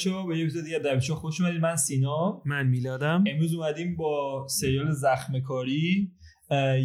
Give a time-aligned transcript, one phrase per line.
[0.00, 1.60] بچه ها به یه اپیزود دیگه در خوش اومدید.
[1.60, 2.42] من سینا.
[2.46, 3.24] من میلادم.
[3.26, 6.12] امروز اومدیم با سریال زخم کاری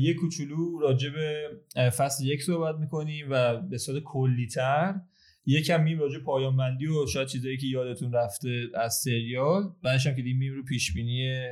[0.01, 1.49] یه کوچولو راجع به
[1.89, 4.95] فصل یک صحبت می‌کنیم و به صورت کلیتر
[5.45, 9.63] یکم میم راجع پایان بندی و شاید چیزایی که یادتون رفته از سریال.
[9.83, 11.47] بعدش هم که دیم میم رو پیش بینی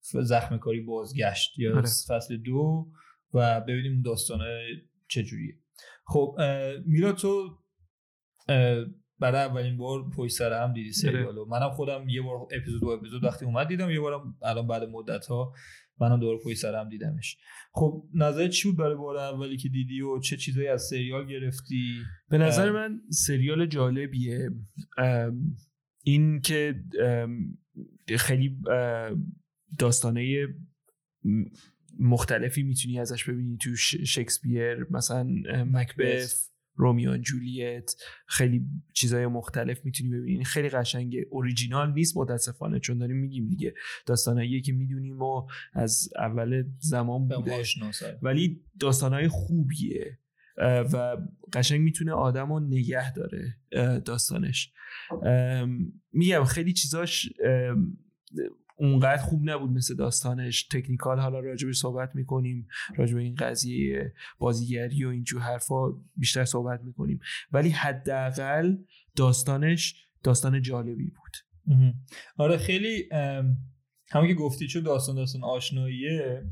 [0.00, 1.82] زخم کاری بازگشت یا آره.
[2.08, 2.86] فصل دو
[3.34, 4.60] و ببینیم اون داستانه
[5.08, 5.54] چجوریه.
[6.06, 6.36] خب
[6.86, 7.58] میلا تو
[9.22, 10.92] برای اولین بار پشت سر هم دیدی آره.
[10.92, 11.44] سریالو.
[11.44, 15.26] منم خودم یه بار اپیزود و اپیزود وقتی اومد دیدم یه بارم الان بعد مدت
[15.26, 15.52] ها
[16.00, 17.36] منم دوباره پشت سر هم دیدمش.
[17.72, 21.94] خب نظر چی بود برای بار اولی که دیدی و چه چیزایی از سریال گرفتی؟
[22.28, 24.50] به نظر من سریال جالبیه.
[26.04, 26.74] این که
[28.18, 28.58] خیلی
[29.78, 30.46] داستانه
[31.98, 33.56] مختلفی می‌تونی ازش ببینی.
[33.56, 35.24] تو شکسپیر مثلا
[35.72, 36.51] مکبث.
[36.74, 37.94] رومیان جولیت
[38.26, 40.44] خیلی چیزای مختلف می‌تونی ببینی.
[40.44, 41.26] خیلی قشنگه.
[41.30, 43.74] اوریجینال نیست متاسفانه چون داریم میگیم دیگه.
[44.06, 47.62] داستانایی که می‌دونیم و از اول زمان بوده.
[48.22, 50.18] ولی داستانهای خوبیه.
[50.92, 51.16] و
[51.52, 53.56] قشنگ می‌تونه آدم رو نگه داره
[54.00, 54.72] داستانش.
[56.12, 57.32] میگم خیلی چیزاش
[58.82, 60.62] اونقدر خوب نبود مثل داستانش.
[60.62, 67.20] تکنیکال حالا راجبش صحبت می‌کنیم راجب این قضیه بازیگری و اینجور حرفا بیشتر صحبت می‌کنیم.
[67.52, 68.76] ولی حداقل
[69.16, 71.36] داستانش داستان جالبی بود.
[72.36, 73.08] آره خیلی
[74.10, 76.50] همون که گفتی چون داستان داستان آشناییه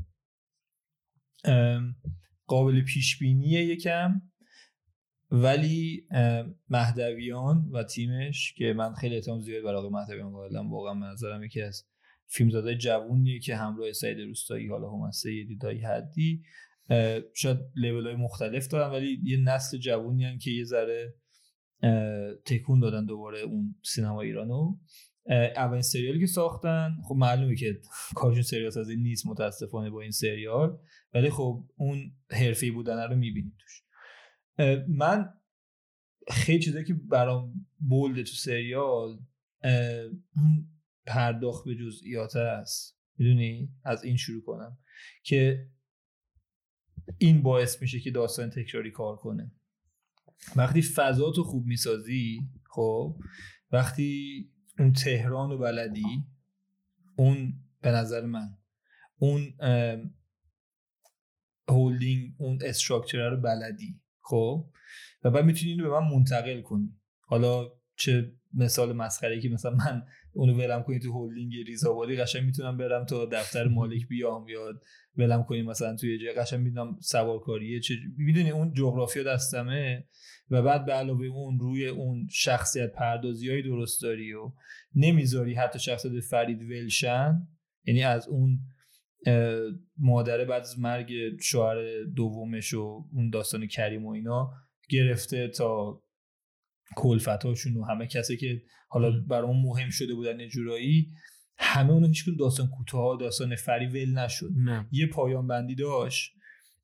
[2.47, 4.21] قابل پیش بینیه یکم.
[5.31, 6.07] ولی
[6.69, 11.61] مهدویان و تیمش که من خیلی اعتماد زیاد برای مهدویان قائلم واقعا به نظرم یکی
[11.61, 11.87] از
[12.31, 16.43] فیلمزاده جوونیه که همراه سعید روستایی حالا هم سیدی دایی حدی
[17.33, 21.15] شاید لیول های مختلف دارن ولی یه نسل جوونی که یه ذره
[22.45, 24.77] تکون دادن دوباره اون سینما ایرانو.
[25.55, 27.81] اولین سریالی که ساختن خب معلومه که
[28.15, 30.77] کارشون سریال سازی نیست متاسفانه با این سریال
[31.13, 33.83] ولی خب اون حرفی بودن رو می‌بینیم توش.
[34.87, 35.33] من
[36.27, 39.19] خیلی چیزایی که برام بولده تو سریال
[40.35, 40.67] اون
[41.05, 42.97] پرداخت به جزئیات است.
[43.17, 44.77] می‌دونی؟ از این شروع کنم.
[45.23, 45.67] که
[47.17, 49.51] این باعث میشه که داستان تکراری کار کنه.
[50.55, 53.19] وقتی فضا تو خوب می‌سازی خب
[53.71, 56.25] وقتی اون تهران و بلدی
[57.15, 58.57] اون به نظر من
[59.17, 59.53] اون
[61.69, 64.69] هولدینگ اون استراکچر رو بلدی خب؟
[65.23, 66.99] و بعد می‌تونی اینو به من منتقل کنی.
[67.21, 72.77] حالا چه مثال مسخره که مثلا من اونو ولم کنی تو هولدینگ ریزاوالی قشنگ می‌تونم
[72.77, 74.73] برم تا دفتر مالک بیام یا
[75.17, 80.07] ولم کنی مثلا توی جای قشنگ می‌دونم سوارکاریه چه می‌دونی اون جغرافیا دستمه
[80.49, 84.51] و بعد به علاوه اون روی اون شخصیت پردازی های درست داری و
[84.95, 87.47] نمی‌ذاری حتی شخصیت فرید ولشن
[87.85, 88.59] یعنی از اون
[89.97, 91.11] مادره بعد از مرگ
[91.41, 94.51] شوهر دومش و اون داستان کریم و اینا
[94.89, 96.01] گرفته تا
[96.95, 101.11] کلفتاشون و همه کسی که حالا برای مهم شده بودن جورایی
[101.57, 104.49] همه اونو هیچ داستان کوتاه داستان فری ول نشد.
[104.91, 106.31] یه پایان بندی داشت.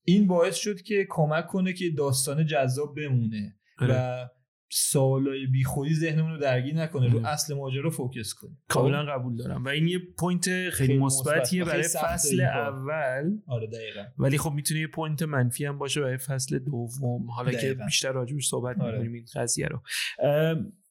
[0.03, 3.55] این باعث شد که کمک کنه که داستان جذاب بمونه.
[3.81, 4.31] و آره.
[4.69, 9.65] سوالای بیخودی ذهنمون رو درگیر نکنه رو اصل ماجرا فوکس کنه کاملا قبول دارم.
[9.65, 13.37] و این یه پوینت خیلی مثبتیه برای فصل اول.
[13.47, 14.03] آره دقیقا.
[14.17, 17.31] ولی خب می‌تونه یه پوینت منفی هم باشه برای فصل دوم.
[17.31, 18.91] حالا که بیشتر راجبش صحبت آره.
[18.91, 19.81] می‌کنیم این قضیه رو.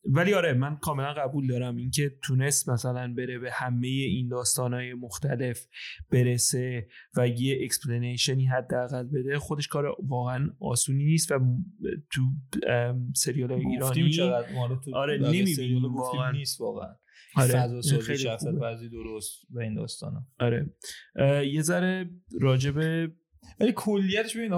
[0.09, 5.67] ولی آره من کاملا قبول دارم اینکه تونست مثلا بره به همه این داستانهای مختلف
[6.11, 11.39] برسه و یه explanation ی حداقل بده خودش کار واقعا آسونی نیست و
[12.13, 12.23] تو
[13.15, 14.21] سریال های ایرانی
[14.95, 16.31] آره نمی‌بینیم واقعا.
[16.31, 16.95] نیست واقعا.
[17.37, 17.49] آره.
[17.49, 20.27] فضا سازی شخصیت پردازی درست و این داستانا.
[20.41, 20.75] آره.
[21.53, 22.11] یه ذره
[22.41, 23.13] راجع به
[23.61, 24.53] ولی کلیتش ببین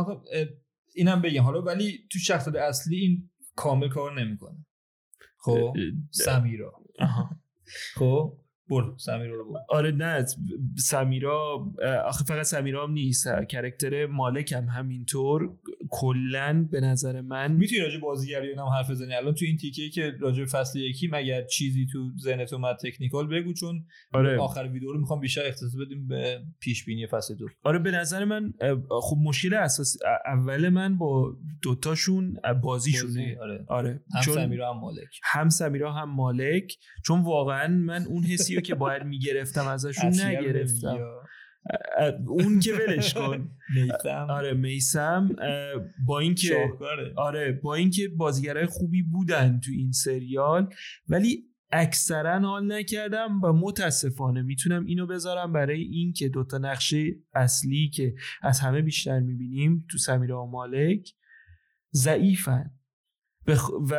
[0.95, 4.67] اینم بگم حالا ولی تو شخصیت اصلی این کامل کار نمی‌کنه.
[5.39, 5.75] خب
[6.11, 6.73] سمیرا.
[7.95, 8.39] خب
[8.71, 9.59] برو سمیرا رو برو.
[9.69, 10.25] آره نه
[10.79, 11.67] سمیرا
[12.05, 15.57] آخه فقط سمیرا هم نیست کرکتر مالک هم همینطور.
[15.91, 20.13] کلا به نظر من می‌تونی راجع بازیگری هم حرف بزنی الان تو این تیکه که
[20.21, 24.39] راجع فصل یکی مگر چیزی تو ذهنت اومد تکنیکال بگو چون آره.
[24.39, 28.25] آخر ویدیو رو می‌خوام بیشتر اختصاص بدیم به پیش بینی فصل دو آره به نظر
[28.25, 28.53] من
[29.03, 29.97] خب مشکل اساس
[30.27, 33.37] اول من با دوتاشون بازیشونه بازی.
[33.41, 34.03] آره, آره.
[34.15, 38.75] هم چون سمیرا هم مالک هم سمیرا هم مالک چون واقعا من اون حسی که
[38.75, 40.99] باید می‌گرفتم ازشون نگرفتم
[42.27, 43.51] اون که ولش کن.
[43.75, 44.27] میسم.
[44.31, 45.37] آره میسم
[46.07, 46.73] با اینکه
[47.17, 50.75] آره با اینکه بازیگرای خوبی بودن تو این سریال
[51.09, 57.91] ولی اکثرا حال نکردم و متاسفانه می‌تونم اینو بذارم برای این که دوتا نقشه اصلی
[57.91, 61.15] که از همه بیشتر می‌بینیم تو سمیرا و مالک
[61.93, 62.71] ضعیفن.
[63.47, 63.71] بخ...
[63.91, 63.97] و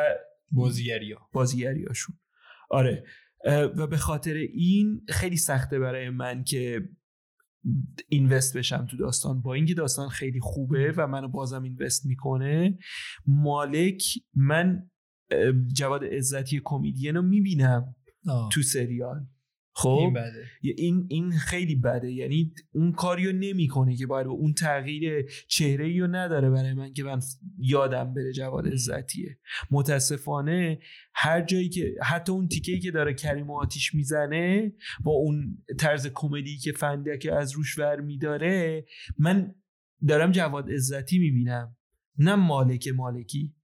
[0.51, 2.15] بازیگری ها بازیگریاشون
[2.69, 3.03] آره
[3.45, 6.89] و به خاطر این خیلی سخته برای من که
[8.09, 9.41] اینوست بشم تو داستان.
[9.41, 12.77] با اینکه داستان خیلی خوبه و منو بازم اینوست می‌کنه
[13.25, 14.03] مالک
[14.35, 14.89] من
[15.73, 17.95] جواد عزتی کمدین رو می‌بینم
[18.51, 19.27] تو سریال.
[19.73, 20.45] خب؟ این بده.
[20.61, 22.11] این این خیلی بده.
[22.11, 27.19] یعنی اون کاریو نمی‌کنه که باید اون تغییر چهره رو نداره برای من که من
[27.59, 29.39] یادم بره جواد عزتیه.
[29.71, 30.79] متاسفانه
[31.13, 34.73] هر جایی که حتی اون تیکه که داره کریم آتیش می‌زنه
[35.03, 36.73] با اون طرز کمدی که
[37.21, 38.85] که از روش ور میداره
[39.17, 39.55] من
[40.07, 41.75] دارم جواد عزتی می‌بینم.
[42.17, 43.55] نه مالک مالکی.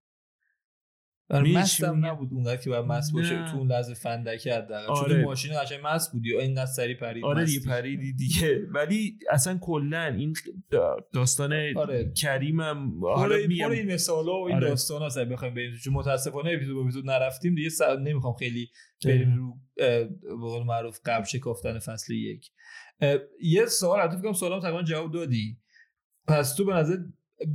[1.29, 4.87] مستم نبود اونقدر که باید مست باشه تو اون لحظه فندکی حداقل.
[4.87, 5.13] آره.
[5.13, 8.59] چون ماشین قشنگ مست بودی و اینقدر سری پرید آره دیگه پریدی دیگه.
[8.73, 10.33] ولی اصلا کلا این
[11.13, 12.11] داستان آره.
[12.11, 14.69] کریمم حالا میگم این مثالا و این آره.
[14.69, 15.75] داستان ها سر بخوایم بریم.
[15.83, 17.99] چون متاسفانه اپیزود اپیزود نرفتیم دیگه سر...
[17.99, 18.69] نمی‌خوام خیلی
[19.05, 19.57] بریم رو
[20.21, 22.51] به قول معروف قبل شکافتن فصل یک.
[23.41, 25.57] یه سوال البته فکر سوالم تقریبا جواب دادی.
[26.27, 26.97] پس تو به نظر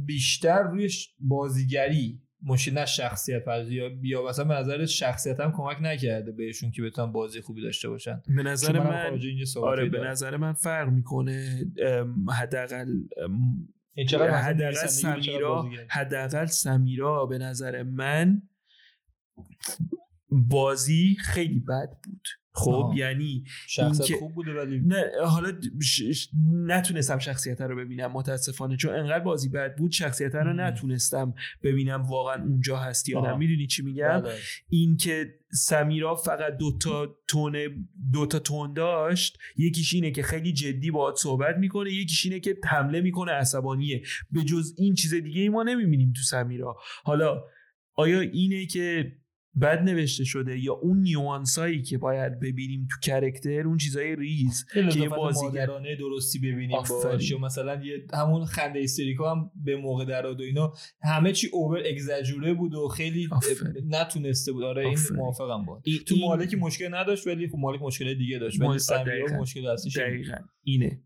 [0.06, 0.88] بیشتر روی
[1.18, 6.70] بازیگری مشکل نه شخصیت پردازی یا بیا مثلا به نظر شخصیت هم کمک نکرده بهشون
[6.70, 8.22] که بتونن بازی خوبی داشته باشن.
[8.36, 9.18] به نظر من
[9.68, 11.66] آره به نظر من فرق می‌کنه
[12.32, 12.88] حداقل
[14.42, 18.42] حداقل سمیرا حداقل سمیرا به نظر من
[20.30, 22.28] بازی خیلی بد بود.
[22.52, 22.96] خب آه.
[22.96, 25.52] یعنی شخصیت خوب بوده ولی نه حالا
[26.66, 28.76] نتونستم شخصیت رو ببینم متاسفانه.
[28.76, 33.66] چون انقدر بازی بد بود شخصیت رو نتونستم ببینم واقعا اونجا هست یا نه می‌دونی
[33.66, 34.34] چی میگم؟ بله.
[34.68, 37.56] این که سمیرا فقط دوتا تون
[38.12, 43.00] دوتا تون داشت یکیش اینه که خیلی جدی باهات صحبت می‌کنه یکیش اینه که حمله
[43.00, 44.02] می‌کنه عصبانیه.
[44.30, 46.76] به جز این چیز دیگه ای ما نمی‌بینیم تو سمیرا.
[47.04, 47.42] حالا
[47.94, 49.12] آیا اینه که
[49.60, 55.08] بد نوشته شده یا اون نیوانسایی که باید ببینیم تو کرکتر اون چیزای ریز که
[55.08, 60.36] بازیگرانه درستی ببینیم باش یا مثلا یه همون خنده استریکا هم به موقع در و
[60.40, 63.28] اینا همه چی اوور اگزاجوره بود و خیلی
[63.88, 64.64] نتونسته بود.
[64.64, 65.82] آره این موافقم با.
[66.06, 68.60] تو مالک مشکل نداشت ولی خب مالک مشکل دیگه داشت.
[68.60, 68.78] ولی
[69.40, 69.98] مشکل اصلیش
[70.62, 71.02] اینه.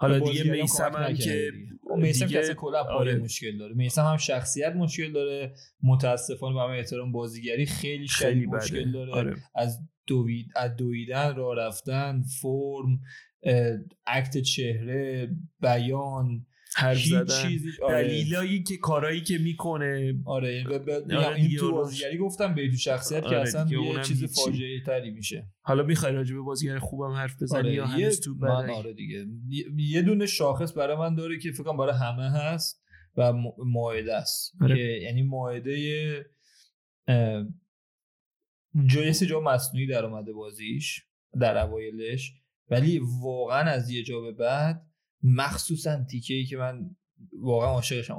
[0.00, 1.50] حالا دیگه میسم هم که
[1.96, 3.16] میسم که اصلا کلا آره.
[3.16, 3.74] مشکل داره.
[3.74, 5.54] میسم هم شخصیت مشکل داره.
[5.82, 9.12] متاسفانه با احترام بازیگری خیلی خیلی مشکل داره.
[9.12, 9.36] آره.
[9.54, 13.00] از دوید از دویدن راه رفتن فرم
[14.06, 15.30] اکت چهره
[15.60, 17.58] بیان حرف زدن.
[17.82, 18.02] آره.
[18.02, 20.14] دلیلایی که کارایی که می‌کنه.
[20.24, 20.64] آره.
[20.64, 20.90] ب...
[20.90, 25.10] آره این تو بازیگری گفتم به تو شخصیت آره که اصلا یه چیز فاجعه تری
[25.10, 25.48] میشه.
[25.60, 29.26] حالا می‌خوای راجع به بازیگر خوبم حرف بزنی آره یا هنوز تو من آره دیگه.
[29.76, 32.82] یه دونه شاخص برای من داره که فکر برای همه هست
[33.16, 33.32] و
[33.66, 34.52] ماعده است.
[34.60, 34.76] آره.
[34.76, 36.26] که یعنی ماعده
[38.86, 41.02] جای جا مصنوعی در اومده بازیش
[41.40, 42.32] در اوایلش.
[42.68, 44.89] ولی واقعا از یه جا به بعد
[45.22, 46.96] مخصوصا تیکه ای که من
[47.32, 48.16] واقعا عاشقشم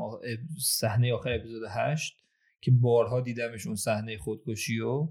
[0.59, 2.17] صحنه آخر اپیزود 8
[2.61, 5.09] که بارها دیدمش اون صحنه خودکشی و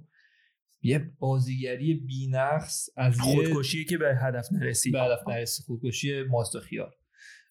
[0.83, 4.93] یه بازیگری بینقص از خودکشی که به هدف نرسید.
[4.93, 5.67] به هدف نرسید.
[5.67, 6.95] خودکشی ماست خیار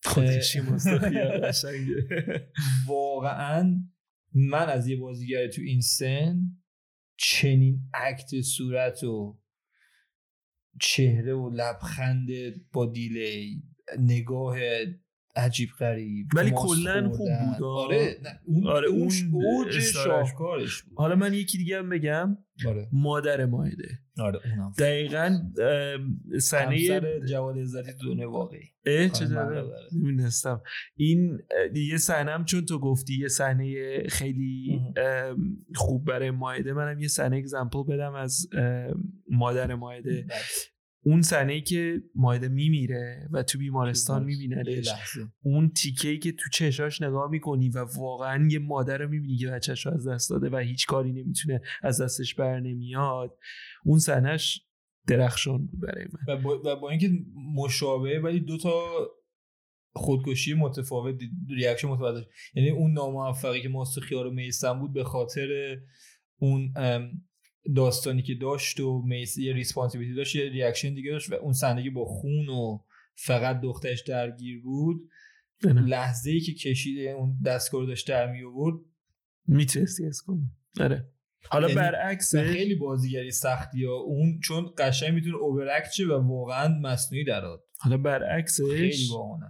[0.03, 1.51] خودکشی ماست خیار
[2.87, 3.83] واقعا
[4.33, 6.41] من از یه بازیگر تو این سن
[7.17, 9.39] چنین اکت صورت و
[10.81, 12.27] چهره و لبخند
[12.71, 13.63] با دیلی
[13.99, 14.57] نگاه
[15.35, 20.97] عجیب غریب ولی کلا خوب بود آره اون آره اون اوج شاهکارش بود.
[20.97, 22.37] حالا من یکی دیگه هم بگم.
[22.67, 22.87] آره.
[22.91, 24.71] مادر ماهده آره اونم.
[24.79, 25.39] دقیقا
[26.39, 28.63] صحنه جواد عزتی دونه واقعی.
[28.85, 29.25] اه چه
[29.91, 30.61] نمی‌دونستم.
[30.95, 31.39] این
[31.75, 33.75] یه صحنه چون تو گفتی یه صحنه
[34.09, 34.81] خیلی
[35.75, 38.47] خوب برای ماهده منم یه صحنه اگزمپل بدم از
[39.29, 40.39] مادر ماهده بله.
[41.05, 44.89] اون صحنه که مایده میمیره و تو بیمارستان میبیندش
[45.43, 49.85] اون تیکه که تو چشاش نگاه می‌کنی و واقعا یه مادر رو می‌بینی که بچهش
[49.85, 53.37] رو از دست داده و هیچ کاری نمی‌تونه از دستش بر نمیاد.
[53.85, 54.65] اون صحنهش
[55.07, 56.33] درخشان بود برای من.
[56.33, 57.09] و با, با اینکه
[57.55, 58.71] مشابه ولی دو تا
[59.95, 61.15] خودکشی متفاوت
[61.49, 65.77] ریاکشن متفاوت یعنی اون ناموفقی که ماست خیار میسم بود به خاطر
[66.41, 66.73] اون
[67.75, 71.89] داستانی که داشت و میسی یه ریسپانسیبیتی داشت یه ریاکشن دیگه داشت و اون صحنه
[71.89, 72.79] با خون و
[73.15, 75.09] فقط دخترش درگیر بود.
[75.63, 78.79] لحظه ای که کشیده اون دستگاه داشت در می آورد
[79.47, 80.51] می‌تونستی از کنی.
[80.79, 81.09] آره.
[81.49, 83.93] حالا یعنی برعکس خیلی بازیگری سختی ها.
[83.93, 89.45] اون چون قشنگ می‌تونه اوورکت شه و واقعا مصنوعی درات حالا خیلی برعکسش باهونه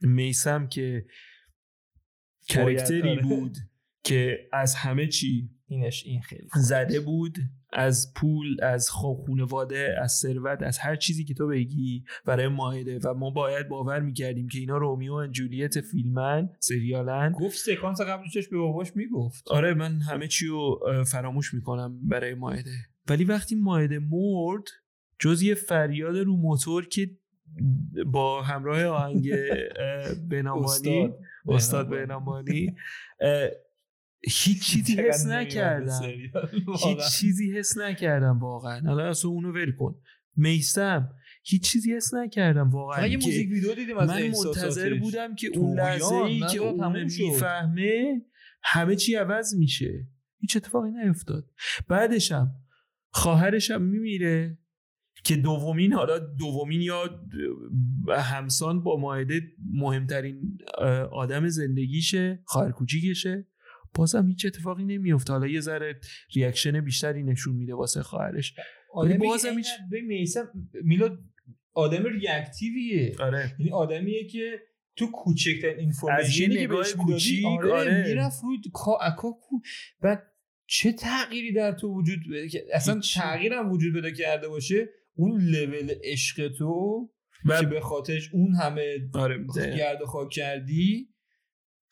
[0.00, 1.06] میسم که
[2.48, 3.22] کرکتری آره.
[3.22, 3.56] بود
[4.04, 7.38] که از همه چی اینش این خیلی زده بود
[7.72, 13.14] از پول از خانواده از ثروت از هر چیزی که تو بگی برای ماهده و
[13.14, 17.32] ما باید باور می‌کردیم که اینا رومیو و جولیت فیلمن سریالن.
[17.32, 19.48] گفت سکانس قبلش به باباش می‌گفت.
[19.48, 22.70] آره من همه چی رو فراموش می‌کنم برای ماهده
[23.08, 24.64] ولی وقتی ماهده مرد
[25.18, 27.10] جز یه فریاد رو موتور که
[28.06, 29.32] با همراه آهنگ
[30.30, 31.10] بنامانی
[31.48, 31.88] استاد.
[31.88, 32.74] بنامانی.
[34.22, 36.02] هیچ چیزی حس نکردم.
[36.84, 36.98] هیچ.
[37.20, 39.94] چیزی حس نکردم واقعا حالا اصلا اونو ول کن
[40.36, 41.10] میسم
[41.44, 44.22] هیچ چیزی حس نکردم واقعا که موزیک ویدیو دیدیم از من.
[44.22, 47.02] منتظر بودم که اون لحظه ای که اون.
[47.02, 48.22] می‌فهمه
[48.62, 50.08] همه چی عوض میشه
[50.40, 51.50] هیچ اتفاقی نیفتاد
[51.88, 52.54] بعدشم
[53.10, 54.58] خواهرشم میمیره
[55.24, 57.20] که دومین حالا دومین یا
[58.08, 60.58] همسان با ماهده مهمترین
[61.12, 63.46] آدم زندگیشه خواهر کوچیکشه
[63.94, 66.00] بازم هیچ اتفاقی نمیفته حالا یه ذره
[66.36, 68.54] ریاکشن بیشتری نشون میده واسه خواهرش.
[68.96, 69.66] ولی بازم هیچ-
[70.84, 71.18] میلاد
[71.72, 73.52] آدم ریاکتیویه آره.
[73.58, 74.60] یعنی آدمیه که
[74.96, 78.04] تو کوچکترین information ی که بهش کوچیک، آره, آره.
[78.08, 78.98] می‌رفت روی کا
[80.02, 80.22] بعد
[80.66, 83.20] چه تغییری در تو وجود ب- که اصلا هیچی.
[83.20, 87.10] تغییر هم وجود پیدا کرده باشه اون لول عشق تو
[87.60, 91.08] که به خاطرش اون همه آره گرد خاک کردی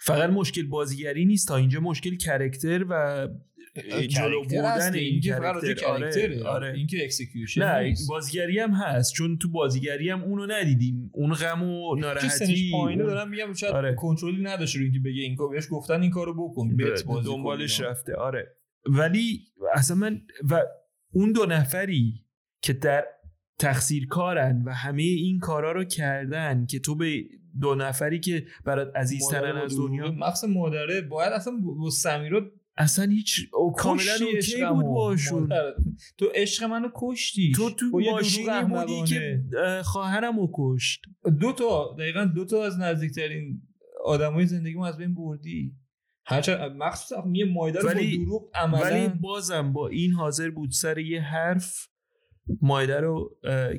[0.00, 3.28] فقط مشکل بازیگری نیست تا اینجا مشکل character و
[4.08, 8.08] جلو بردن این character آره آره این که execution نه نیست.
[8.08, 13.12] بازیگری هم هست چون تو بازیگری هم اونو ندیدیم اون غم و ناراحتی پایینه اون
[13.14, 13.94] دارم میگم شاید آره.
[13.94, 17.04] کنترلی نداشته رو اینکه بگه این کار بهش گفتن این کارو بکن بت ب- بازی
[17.04, 17.80] کن دنبالش.
[17.80, 18.46] رفته آره
[18.86, 19.40] ولی
[19.74, 20.62] اصلا من و
[21.12, 22.24] اون دو نفری
[22.62, 23.04] که در
[23.58, 27.22] تقصیر کارن و همه این کارا رو کردن که تو به
[27.60, 30.10] دو نفری که برات عزیزترن از دنیا.
[30.12, 31.00] مخصوصا مادره.
[31.00, 34.64] باید اصلا با سمیرا اصلا هیچ او کاملا اوکی.
[34.64, 35.48] بود باشون.
[36.18, 37.52] تو عشق منو کشتی.
[37.56, 39.04] تو تو ماشینی بودی.
[39.04, 41.02] که اه، خواهرم رو کشت.
[41.40, 43.62] دو تا دقیقا دو تا از نزدیکترین
[44.04, 45.72] آدمای زندگیمو از بین بردی.
[46.26, 47.24] هرچند مخصوصا
[47.54, 51.86] مایدر با ولی- دروغ ولی عملا بازم با این حاضر بود سر یه حرف
[52.62, 53.36] مایده رو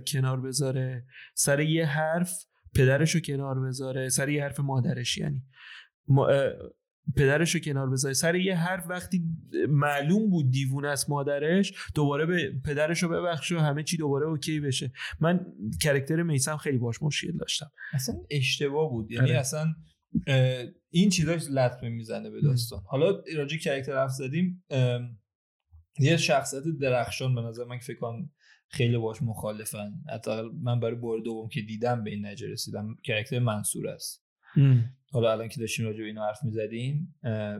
[0.07, 1.05] کنار بذاره.
[1.36, 2.33] سر یه حرف
[2.79, 5.43] پدرش رو کنار بذاره سر یه حرف مادرش یعنی
[6.07, 6.27] ما-
[7.15, 8.13] پدرش رو کنار بذاره.
[8.13, 9.24] سر یه حرف وقتی
[9.69, 14.59] معلوم بود دیوونه است مادرش دوباره به پدرش رو ببخشه و همه چی دوباره اوکی
[14.59, 14.91] بشه.
[15.19, 15.45] من
[15.81, 17.71] کرکتر میسم خیلی باش مشکل داشتم.
[17.93, 19.12] اصلا اشتباه بود.
[19.12, 19.39] یعنی آره.
[19.39, 19.74] اصلا
[20.89, 22.81] این چیزاش لطمه می‌زنه به داستان.
[22.86, 24.63] حالا راجع کرکتر حرف زدیم
[26.00, 28.31] یه شخصیت درخشان به نظر من که فکر کنم
[28.71, 29.93] خیلی باش مخالفن.
[30.13, 34.25] حتی من برای بار دوم که دیدم به این نتیجه رسیدم کرکتر منصور است.
[35.11, 37.15] حالا الان که داشتیم راجع به اینو حرف می‌زدیم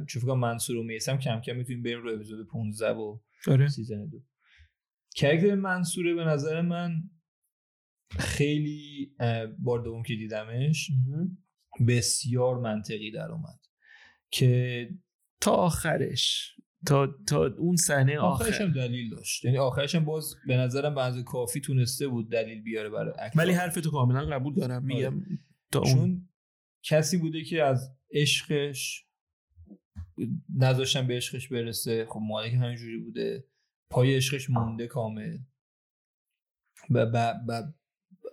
[0.08, 3.68] چون فکر منصور و میسم کم کم می‌تونیم بریم رو اپیزود 15 و آره.
[3.68, 4.24] season دو.
[5.16, 7.10] character منصوره به نظر من
[8.20, 9.12] خیلی
[9.60, 10.92] بار دوم که دیدمش
[11.88, 13.60] بسیار منطقی در اومد
[14.32, 14.90] که
[15.42, 16.56] تا آخرش.
[16.86, 19.46] تا تا اون صحنه آخرش آخر هم دلیل داشت.
[19.46, 23.76] یعنی آخرش هم باز به نظرم بعضی کافی تونسته بود دلیل بیاره برای ولی حرف
[23.76, 25.22] تو کاملا قبول دارم میگم
[25.72, 26.30] تا اون چون
[26.84, 29.06] کسی بوده که از عشقش
[30.56, 32.06] نذاشتن به عشقش برسه.
[32.06, 33.46] خب مالک همینجوری بوده.
[33.90, 35.38] پای عشقش مونده کامل.
[36.90, 37.06] و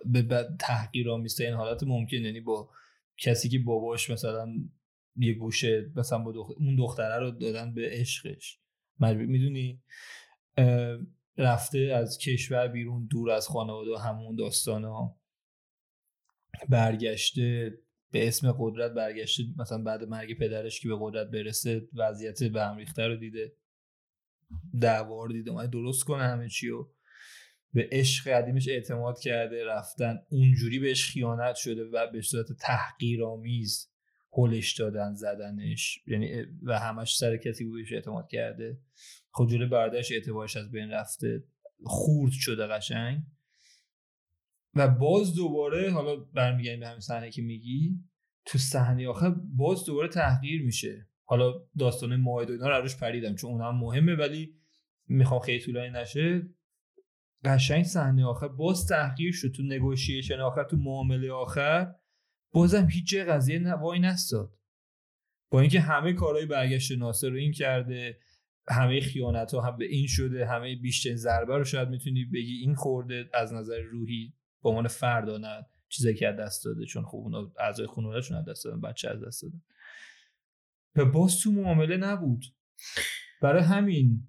[0.05, 2.17] به به تحقیرآمیزترین حالت ممکن.
[2.17, 2.69] یعنی با
[3.17, 4.55] کسی که باباش مثلا
[5.17, 8.59] یه گوشه مثلا با دخ- اون دختره رو دادن به عشقش.
[8.99, 9.81] مجبور می‌دونی؟
[11.37, 15.19] رفته از کشور بیرون دور از خانواده همون داستان ها
[16.69, 17.77] برگشته
[18.11, 22.77] به اسم قدرت برگشته مثلا بعد مرگ پدرش که به قدرت برسه وضعیت به هم
[22.77, 23.53] ریخته رو دیده.
[24.81, 25.51] دعوا رو دیده.
[25.51, 26.85] اومده درست کنه همه چی و
[27.73, 30.19] به عشق قدیمش اعتماد کرده رفتن.
[30.29, 33.91] اونجوری بهش خیانت شده و به صورت تحقیرآمیز
[34.33, 35.99] هلش دادن زدنش.
[36.07, 38.79] یعنی و همش سر کسی بودش اعتماد کرده.
[39.29, 41.43] خود جلوی برادرش اعتبارش از بین رفته.
[41.83, 43.21] خورد شده قشنگ.
[44.73, 47.99] و باز دوباره حالا برمیگردیم به همین صحنه که میگی
[48.45, 51.07] تو صحنه آخر باز دوباره تحقیر میشه.
[51.23, 54.55] حالا داستان ماهد و اینا رو پریدم چون اونم مهمه ولی
[55.07, 56.49] می‌خوام خیلی طولانی نشه.
[57.45, 61.95] قشنگ صحنه آخر باز تحقیر شد تو نگوشیشن آخر تو معامله آخر.
[62.51, 64.53] بازم هیچ جای قضیه وای نستاد.
[65.49, 68.19] با اینکه همه کارهای برگشت ناصر رو این کرده
[68.69, 72.75] همه خیانت ها هم به این شده همه بیشترین ضربه رو شاید می‌تونی بگی این
[72.75, 75.65] خورده از نظر روحی به عنوان فرد نه
[76.19, 79.61] که دست داده چون خب اونا اعضای خانواده‌شون از دست دادن بچه از دست دادن.
[80.95, 82.45] و باز تو معامله نبود.
[83.41, 84.27] برای همین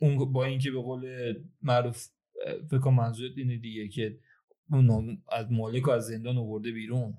[0.00, 2.08] اون با اینکه به قول معروف
[2.70, 4.18] فکر منظورت اینه دیگه که
[4.70, 7.18] اون از مالک از زندان آورده بیرون.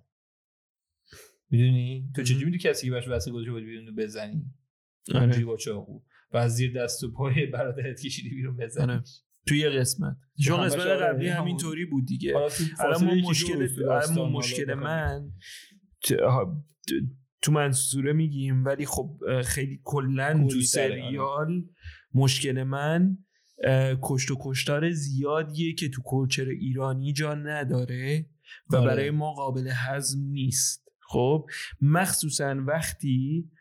[1.51, 4.45] می‌دونی؟ تو چجوری می‌دونی کسی که باش واسه گذاشته بود بیرون بزنی؟
[5.15, 5.45] آره.
[5.45, 6.01] با چاقو.
[6.33, 8.83] و از زیر دست و پای برادرت کشیدی بیرون بزنی.
[8.83, 9.03] آره.
[9.47, 10.17] توی قسمت.
[10.45, 12.35] چون قسمت قبلی همینطوری بود دیگه.
[12.79, 13.67] الان مشکل
[14.31, 15.31] مشکل من.
[17.41, 21.63] تو منصوره میگیم ولی خب خیلی کلا تو سریال
[22.13, 23.17] مشکل من
[24.01, 28.25] کشت و کشتار زیادیه که تو کلچر ایرانی جا نداره
[28.69, 28.87] و آره.
[28.87, 30.80] برای ما قابل هضم نیست.
[31.11, 31.49] خب
[31.81, 33.51] مخصوصا وقتی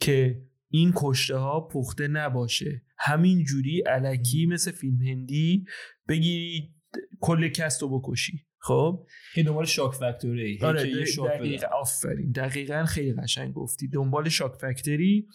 [0.00, 2.82] که این کشته ها پخته نباشه.
[2.98, 5.64] همین جوری علکی مثل فیلم هندی
[6.08, 6.74] بگیری
[7.20, 8.46] کل کست رو بکشی.
[8.58, 12.32] خب؟ این دنبال شاک فکتوری آره دقیقا آفرین.
[12.32, 13.88] دقیقا خیلی قشنگ گفتی.
[13.88, 15.28] دنبال شاک فکتوری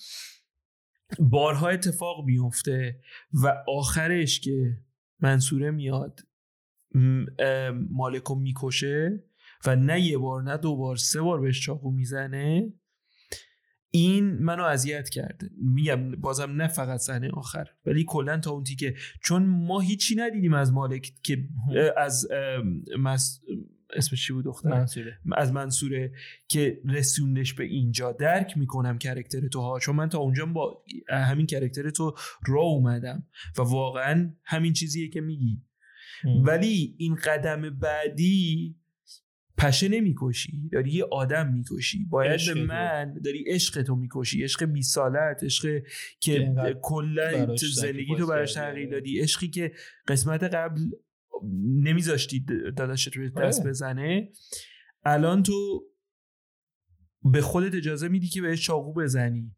[1.19, 2.99] بارها اتفاق میفته
[3.43, 4.77] و آخرش که
[5.19, 6.19] منصوره میاد
[7.89, 9.23] مالکو می‌کشه
[9.65, 12.73] و نه یه بار نه دو بار سه بار بهش چاقو می‌زنه.
[13.95, 15.49] این منو اذیت کرده.
[15.57, 17.67] میگم بازم نه فقط صحنه آخر.
[17.85, 21.47] ولی کلا تا اون که چون ما هیچی ندیدیم از مالک که
[21.97, 22.27] از
[22.99, 23.41] مس...
[23.95, 25.19] اسمش چی بود دختر؟ منصوره.
[25.37, 26.11] از منصوره
[26.47, 28.11] که رسوندش به اینجا.
[28.11, 32.15] درک می‌کنم کرکتر تو ها چون من تا اونجا با همین کرکتر تو
[32.47, 33.27] را اومدم.
[33.57, 35.61] و واقعا همین چیزیه که میگی.
[36.43, 38.75] ولی این قدم بعدی
[39.63, 42.05] پشه نمی‌کشی داری یه آدم می‌کشی.
[42.05, 44.43] باید به من داری عشق تو می‌کشی.
[44.43, 45.81] عشق بی سالت عشق
[46.19, 49.19] که کلا زندگی تو براش تغییر دادی.
[49.19, 49.71] عشقی که
[50.07, 50.81] قسمت قبل
[51.63, 52.45] نمیذاشتی
[52.77, 53.69] داداشت رو دست آره.
[53.69, 54.31] بزنه
[55.05, 55.83] الان تو
[57.23, 59.55] به خودت اجازه میدی که بهش چاقو بزنی.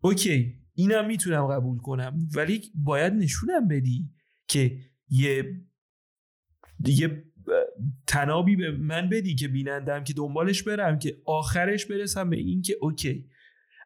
[0.00, 4.10] اوکی اینم می‌تونم قبول کنم ولی باید نشونم بدی
[4.48, 5.60] که یه
[6.86, 7.24] یه
[8.06, 12.76] تنابی به من بدی که بینندم که دنبالش برم که آخرش برسم به این که
[12.80, 13.26] اوکی.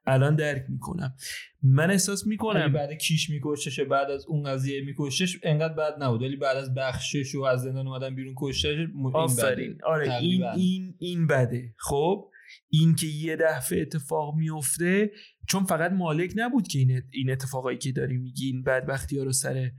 [0.07, 1.15] الان درک می‌کنم.
[1.63, 6.23] من احساس می‌کنم بعد کیش میکشش بعد از اون قضیه میکشش انقدر بد نبود.
[6.23, 8.77] ولی بعد از بخشش و از زندان اومدن بیرون کشتش
[9.15, 9.79] آفرین.
[9.87, 11.75] آره این این این بده.
[11.79, 12.31] خب؟
[12.71, 15.11] این که یه دفعه اتفاق میفته
[15.49, 19.33] چون فقط مالک نبود که این این اتفاقایی که داری میگی این بدبختی ها رو
[19.33, 19.71] سر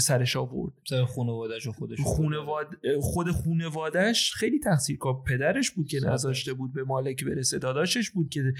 [0.00, 0.72] سرش آورد.
[0.88, 2.66] سر خانوادش و خودش خونواد...
[3.00, 7.58] خود خونوادش خیلی تقصیر کار پدرش بود که نذاشته بود به مالک برسه.
[7.58, 8.52] داداشش بود که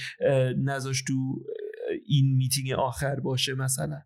[0.57, 1.45] نذاشت تو
[2.07, 4.03] این میتینگ آخر باشه مثلا.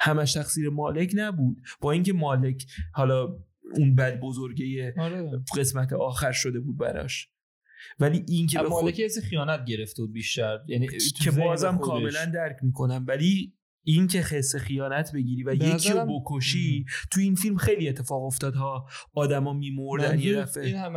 [0.00, 1.56] همش تقصیر مالک نبود.
[1.80, 3.36] با اینکه مالک حالا
[3.74, 5.42] اون بد بزرگه آره.
[5.58, 7.28] قسمت آخر شده بود براش.
[7.98, 8.94] ولی این که به خود...
[9.28, 10.58] خیانت گرفته بود بیشتر.
[10.68, 10.88] یعنی
[11.24, 13.04] که بازم کاملا درک می‌کنم.
[13.08, 18.24] ولی این که خصه خیانت بگیری و یکی رو بکشی تو این فیلم خیلی اتفاق
[18.24, 20.66] افتاد ها آدما میمردن یه دفعه.
[20.66, 20.96] این هم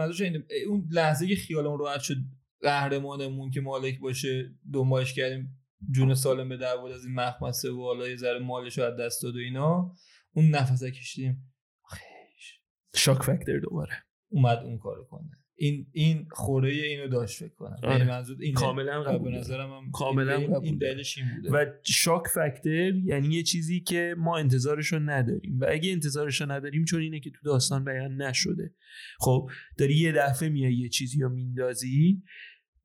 [0.67, 2.17] اون لحظه که خیالمون راحت شد
[2.61, 5.57] قهرمانمون که مالک باشه دنبالش کردیم.
[5.91, 9.23] جون سالم به در از این مخمسه و حالا یه ذره مالش رو از دست
[9.23, 9.95] داد و اینا.
[10.33, 11.53] اون نفسه کشیدیم.
[11.89, 12.61] خیش
[12.95, 13.93] شاک فکتر دوباره.
[14.29, 15.36] اومد اون کارو کنه.
[15.59, 17.77] این این خوره اینو داشت فکر کنم.
[17.83, 17.97] آره.
[17.97, 21.49] یعنی منظور این کاملا قبول به نظرم هم کاملا این, این دلش این بوده.
[21.51, 25.59] و شاک فکتر یعنی یه چیزی که ما انتظارشو نداریم.
[25.59, 28.73] و اگه انتظارشو نداریم چون اینه که تو داستان بیان نشده.
[29.19, 32.23] خب داری یه دفعه میای یه چیزی رو میندازی.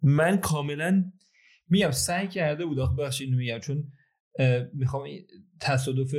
[0.02, 1.12] من کاملا
[1.68, 2.78] میگم سعی کرده بود.
[2.78, 3.58] آخه بخش اینو میگم.
[3.58, 3.92] چون
[4.74, 5.08] می‌خوام
[5.60, 6.14] تصادف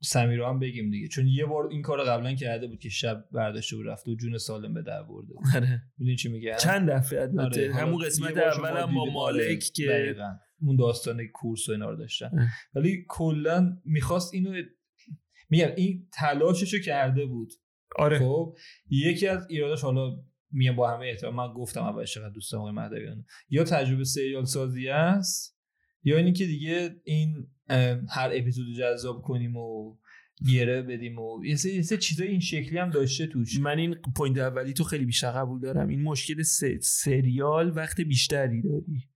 [0.00, 1.08] سمیرا هم بگیم دیگه.
[1.08, 4.38] چون یه بار این کار قبلا کرده بود که شب برداشته بود رفته و جون
[4.38, 5.82] سالم به در برده آره.
[5.98, 7.74] می‌دونی چی میگه؟ چند دفعه البته آره.
[7.74, 10.16] همون قسمت اول هم با مالک که
[10.60, 12.30] اون داستان کورس و اینا رو داشتن.
[12.74, 14.62] ولی کلا می‌خواست اینو
[15.50, 17.52] میگم این تلاششو کرده بود.
[17.98, 18.18] آره.
[18.18, 18.56] خب
[18.90, 20.16] یکی از ایراداش حالا
[20.50, 23.24] میگم با همه احترام من گفتم اولش چقدر دوست دارم مهدویان.
[23.48, 25.57] یا تجربه سریال سازی است
[26.04, 27.46] یا اینکه دیگه این
[28.08, 29.96] هر اپیزود جذاب کنیم و
[30.52, 33.60] گره بدیم و یه سه, چیزای این شکلی هم داشته توش.
[33.60, 35.88] من این پوینت اولی تو خیلی بیشتر قبول دارم.
[35.88, 36.42] این مشکل
[36.82, 39.08] سریال وقت بیشتری داری.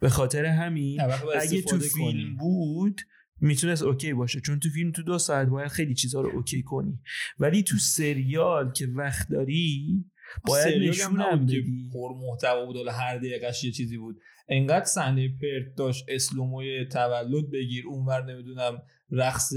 [0.00, 1.00] به خاطر همین
[1.40, 3.00] اگه تو فیلم بود
[3.40, 4.40] می‌تونست okay باشه.
[4.40, 7.00] چون تو فیلم تو دو ساعت باید خیلی چیزها رو okay کنی.
[7.38, 10.04] ولی تو سریال که وقت داری
[10.46, 11.90] باید نشونم بدی.
[11.92, 14.20] پر محتوا بود هر دقیقش یه چیزی بود.
[14.48, 19.52] انقدر صحنه پرت داشت slow-mo ی تولد بگیر اونور نمی‌دونم رقص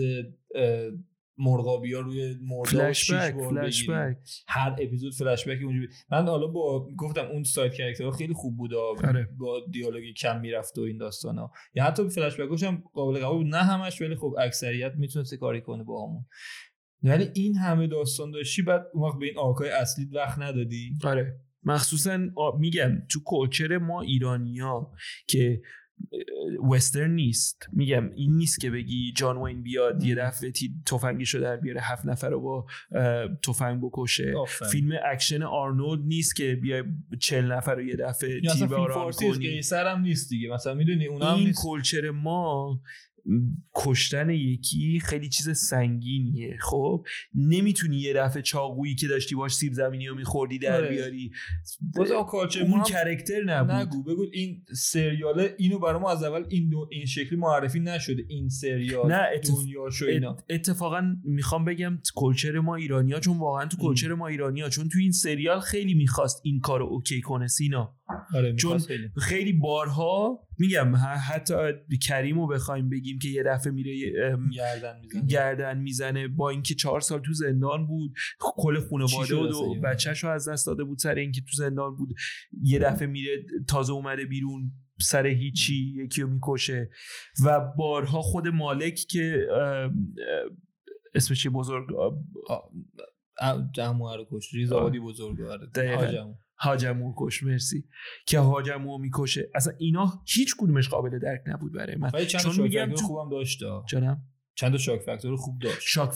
[1.38, 3.90] مرغابی ها روی مردا فلش شیش back.
[3.90, 5.88] back هر اپیزود فلش بک اونجوری.
[6.12, 9.28] من حالا با گفتم اون side character ها خیلی خوب بود آره.
[9.38, 11.52] با دیالوگ کم می‌رفت و این داستانا.
[11.76, 15.84] یا حتی فلش بکش هم قابل قبول نه همش ولی خب اکثریت می‌تونسته کاری کنه
[15.84, 16.26] با همون
[17.04, 20.98] ولی این همه داستان داشتی بعد اون وقت به این arc های اصلی وقت ندادی؟
[21.04, 21.40] آره.
[21.63, 22.19] مخصوصا
[22.60, 24.91] میگم تو culture ما ایرانیا
[25.28, 25.62] که
[26.71, 27.65] وسترن نیست.
[27.74, 30.52] میگم این نیست که بگی جان وین بیاد یه دفعه
[30.86, 32.65] تفنگشو در بیاره هفت نفر رو با
[33.43, 34.34] تفنگ بکشه.
[34.38, 34.71] آفرین.
[34.71, 36.84] فیلم اکشن آرنولد نیست که بیای
[37.19, 39.62] چل نفر رو یه دفعه تیربارون کنی.
[39.71, 40.50] هم نیست دیگه.
[40.50, 41.63] مثلا می‌دونی اونا هم این نیست.
[41.64, 42.82] culture ما
[43.76, 46.58] کشتن یکی خیلی چیز سنگینیه.
[46.62, 47.06] خب
[47.36, 50.90] نمی‌تونی یه دفعه چاقویی که داشتی باش سیب زمینی رو میخوردی در آره.
[50.90, 51.32] بیاری.
[51.96, 52.28] باز ما
[52.62, 53.72] اون character نبود.
[53.72, 58.24] نگو بگو این سریاله اینو برای ما از اول این دو این شکلی معرفی نشده
[58.28, 59.50] این سریال نه اتف...
[59.50, 60.32] دنیا شو اینا.
[60.32, 63.78] ات- اتفاقا می‌خوام بگم culture ما ایرانیا چون واقعا تو.
[63.78, 67.96] culture ما ایرانیا چون تو این سریال خیلی می‌خواست این کارو okay کنه سینا.
[68.36, 69.10] آره چون خیلی.
[69.17, 70.93] خیلی بارها میگم
[71.30, 71.54] حتی
[72.08, 74.12] کریم رو بخوایم بگیم که یه دفعه میره
[74.56, 75.26] گردن می‌زنه.
[75.26, 80.30] گردن می‌زنه با اینکه چهار سال تو زندان بود کل خانواده بود و بچهش رو
[80.30, 82.10] از دست داده بود سر اینکه تو زندان بود.
[82.63, 83.32] یه دفعه میره
[83.67, 84.71] تازه اومده بیرون
[85.02, 86.89] سر هیچی یکی رو می‌کشه.
[87.45, 89.47] و بارها خود مالک که
[91.15, 91.88] اسمش؟ بزرگ
[93.74, 96.34] جمعه رو کش ریز آبادی بزرگواره دقیقاً.
[96.62, 97.84] حاجمو کش مرسی.
[98.28, 99.50] که حاجمو می‌کشه.
[99.56, 102.10] اصلا اینا هیچ کدومش قابل درک نبود برای من.
[102.26, 103.60] چند چون میگم تو- خوبم داشت.
[103.89, 104.21] جانم
[104.56, 105.78] چند تا شاک فکتور خوب داشت.
[105.82, 106.12] شاک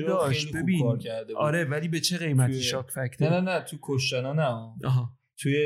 [0.00, 0.56] جا داشت.
[0.56, 0.82] ببین.
[0.82, 1.42] کار کرده بود.
[1.42, 4.42] آره ولی به چه قیمتی توی- شاک نه فکتر نه نه تو کشتنا نه
[4.88, 5.18] آها.
[5.40, 5.56] توی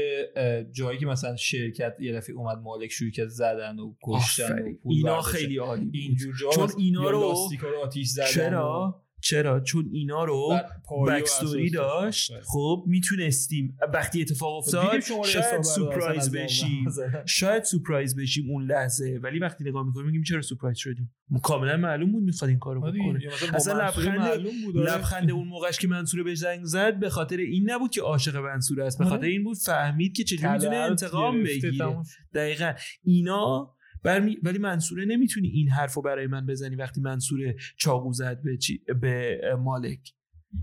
[0.72, 4.74] جایی که مثلا شرکت یه دفعه اومد مالک کرد زدن و کشتن و.
[4.82, 5.38] پول اینا برداشتن.
[5.38, 5.94] خیلی عالی بود.
[5.94, 7.20] اینجور جا چون اینا رو-
[7.62, 10.58] رو آتیش زدن چرا؟ چرا؟ چون اینا رو
[11.08, 12.32] بکستوری داشت.
[12.32, 12.44] داشت.
[12.44, 13.76] خب می‌تونستیم.
[13.94, 16.84] وقتی اتفاق دیدیم افتاد شاید سورپرایز از بشیم.
[17.26, 19.20] شاید سورپرایز بشیم اون لحظه.
[19.22, 22.92] ولی وقتی نگاه می‌کنیم میگیم چرا سورپرایز شدیم؟ کاملا معلوم بود می‌خواد این کارو آره
[22.92, 23.20] بکنه.
[23.54, 24.42] اصلا لبخند- آره.
[24.74, 28.80] لبخند اون موقعش که منصور به زنگ زد به خاطر این نبود که عاشق منصور
[28.80, 28.98] است.
[28.98, 29.14] به آره.
[29.14, 32.02] خاطر این بود فهمید که چجوری می‌تونه انتقام بگیره.
[32.34, 32.72] دقیقا.
[33.04, 34.36] اینا برمی...
[34.42, 38.78] ولی منصوره نمی‌تونی این حرف رو برای من بزنی وقتی منصوره چاقو زد به, چی...
[39.00, 40.12] به مالک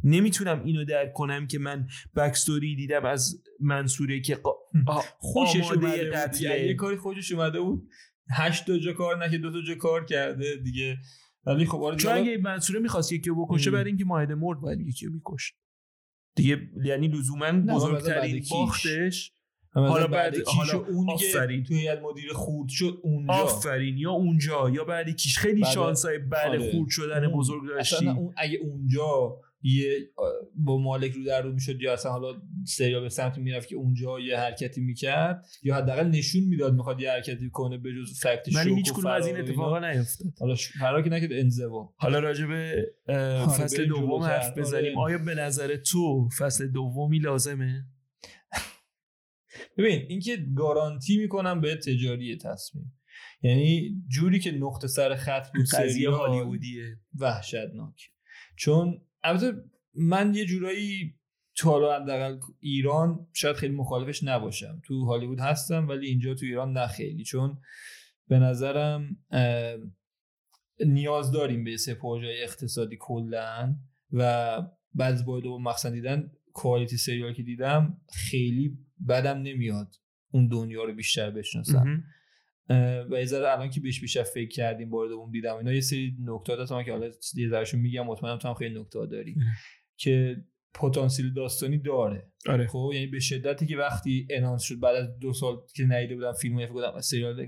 [0.04, 4.52] نمی‌تونم اینو درک کنم که من بکستوری دیدم از منصوره که قا...
[4.88, 6.68] آ- خوشش اومده قتله.
[6.68, 7.90] یه کاری خوشش اومده بود
[8.32, 10.98] هشت تا جا کار نه که دو تا جا کار کرده دیگه
[11.46, 13.72] ولی خب آره چون اگه منصوره می‌خواست یکی رو بکشه.
[13.72, 15.56] برای اینکه ماهده مرد باید یکی رو میکشت
[16.36, 18.44] دیگه یعنی لزوما بزرگترین.
[18.52, 19.34] باختش
[19.74, 21.64] حالا بعد کیش حالا اون که آفرین.
[21.64, 26.48] توی مدیر خورد شد اونجا آفرین یا اونجا یا بعد کیش خیلی بعد- شانسای بعد
[26.50, 26.72] آره.
[26.72, 29.98] خورد شدن اون- بزرگ داشتی اصلا اون اگه اونجا یه
[30.56, 34.20] با مالک رو در رو می‌شد یا اصلا حالا سریال به سمت می‌رفت که اونجا
[34.20, 38.76] یه حرکتی می‌کرد یا حداقل نشون می‌داد می‌خواد یه حرکتی کنه به جز فکت ولی
[38.76, 39.80] هیچ کدوم از این اتفاقا.
[39.80, 44.22] نیفتاد حالا ش- فرار که نکرد انزوا حالا راجع به اه، آره، فصل دوم.
[44.24, 45.16] حرف بزنیم آره.
[45.16, 47.86] آیا به نظر تو فصل دومی لازمه
[49.80, 53.00] ببین اینکه گارانتی می‌کنم به تجاری تصمیم.
[53.42, 56.98] یعنی جوری که نقطه سر خط بود قضیه هالیوودیه.
[57.20, 58.12] وحشتناک.
[58.58, 59.54] چون البته
[59.96, 61.16] من یه جورایی
[61.58, 64.82] تا حالا حداقل ایران شاید خیلی مخالفش نباشم.
[64.86, 67.24] تو هالیوود هستم ولی اینجا تو ایران نه خیلی.
[67.24, 67.62] چون
[68.28, 69.18] به نظرم
[70.86, 73.76] نیاز داریم به سه پروژه اقتصادی کلا
[74.12, 74.62] و
[74.94, 79.96] بعد از باید دوم مخصوصا دیدن کوالیتی سریال که دیدم خیلی بدم نمیاد
[80.32, 82.04] اون دنیا رو بیشتر بشناسم.
[83.10, 86.18] و یه ذره الان که بیش بیشتر فکر کردیم بار دوم دیدم اینا یه سری
[86.22, 89.36] نکات هست که حالا یه ذرهشون میگم مطمئنم تو هم خیلی نکته داری.
[89.98, 92.26] که پتانسیل داستانی داره.
[92.48, 92.68] آره.
[92.68, 96.34] خب یعنی به شدتی که وقتی announce شد بعد از دو سال که ندیده بودم
[96.34, 97.48] فیلم فکر کردم سریال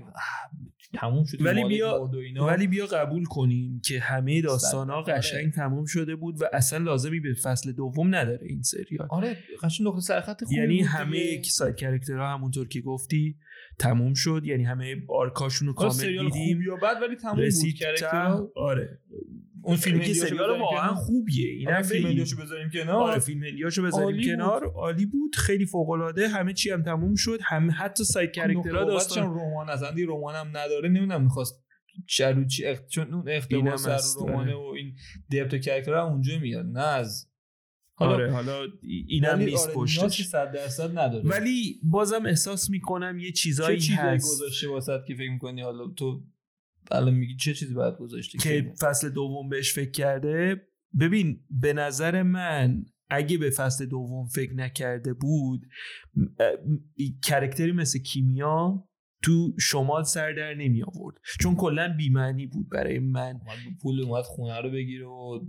[0.94, 1.42] تموم شد.
[1.42, 2.10] ولی بیا-
[2.46, 5.14] ولی بیا قبول کنیم که همه داستان ها آره.
[5.14, 9.08] قشنگ تموم شده بود و اصلا لازمی به فصل دوم نداره این سریال.
[9.10, 13.36] آره قشنگ نقطه سر خط خوبی یعنی همه side character ها همونطور که گفتی
[13.78, 16.62] تموم شد یعنی همه arc هاشون رو آره، کامل دیدیم.
[16.62, 17.36] یا بد ولی تموم
[18.36, 18.52] بود.
[18.56, 18.98] آره.
[19.64, 20.94] اون فیلم سریال واقعا.
[20.94, 21.50] خوبیه.
[21.50, 22.06] این آره، فیلم.
[22.06, 23.10] هندیاشو بذاریم کنار.
[23.10, 24.22] آره فیلم هندیاشو بذاریم.
[24.22, 24.64] کنار.
[24.74, 25.36] عالی بود.
[25.36, 27.38] خیلی فوق العاده همه چی هم تموم شد.
[27.42, 30.88] هم حتی ساید کرکترها داستان رمان از اندی رمان هم نداره.
[30.88, 31.64] نمی‌دونم می‌خواست
[32.08, 32.86] چرو چی اخت...
[32.88, 34.54] چون اون اختباس سر رمانه آره.
[34.54, 34.94] و این
[35.32, 36.66] دپت کرکتر اونجا میاد.
[36.66, 37.28] نه از
[37.94, 39.98] حالا آره حالا اینم نیست آره پشتش.
[39.98, 41.28] نیازی 100 درصد نداره.
[41.28, 44.34] ولی بازم احساس می‌کنم یه چیزایی چیزایی هست.
[44.34, 46.22] گذاشته واسط که فکر می‌کنی حالا تو
[46.90, 50.66] الان میگی چه چیزی باید گذاشته که فصل دوم بهش فکر کرده؟
[51.00, 55.66] ببین به نظر من اگه به فصل دوم فکر نکرده بود
[57.24, 58.88] character ی مثل کیمیا
[59.22, 61.16] تو شمال سر در نمی آورد.
[61.40, 63.40] چون کلا بیمعنی بود برای من.
[63.82, 65.40] پول اومد خونه رو بگیره و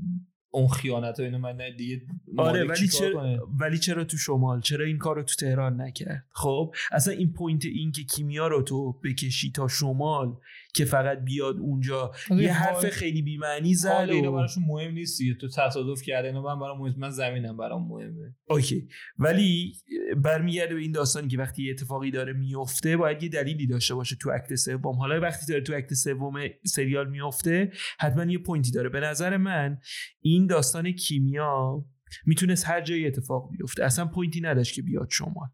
[0.53, 2.01] اون خیانت اینو من دیگه
[2.37, 6.25] آره ولی چرا کنه؟ ولی چرا تو شمال؟ چرا این کار رو تو تهران نکرد؟
[6.31, 10.35] خب اصلا این point این که کیمیا رو تو بکشی تا شمال
[10.75, 12.11] که فقط بیاد اونجا.
[12.29, 14.31] یه حرف خیلی بیمعنی زد حال اینا.
[14.31, 18.35] براشون مهم نیست تو تصادف کرده اینا من برام مهم من زمینم برام مهمه.
[18.49, 18.87] Okay.
[19.17, 19.73] ولی
[20.17, 24.15] برمیگرده به این داستانی که وقتی یه اتفاقی داره میفته باید یه دلیلی داشته باشه
[24.21, 24.95] تو act سوم.
[24.95, 26.33] حالا وقتی داره تو act سوم
[26.65, 28.89] سریال میفته حتما یه point ی داره.
[28.89, 29.77] به نظر من
[30.21, 31.85] این داستان کیمیا
[32.25, 33.83] می‌تونست هر جایی اتفاق بیفته.
[33.83, 35.47] اصلا point ی نداشت که بیاد شمال.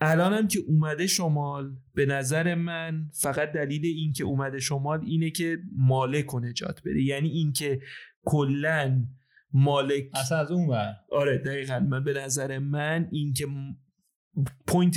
[0.00, 5.58] الانم که اومده شمال به نظر من فقط دلیل این که اومده شمال اینه که
[5.76, 7.02] مالک رو نجات بده.
[7.02, 7.80] یعنی این که
[8.24, 9.04] کلا
[9.52, 10.94] مالک اصلا از اون ور.
[11.12, 11.78] آره دقیقا.
[11.80, 13.76] من به نظر من این که م-
[14.66, 14.94] point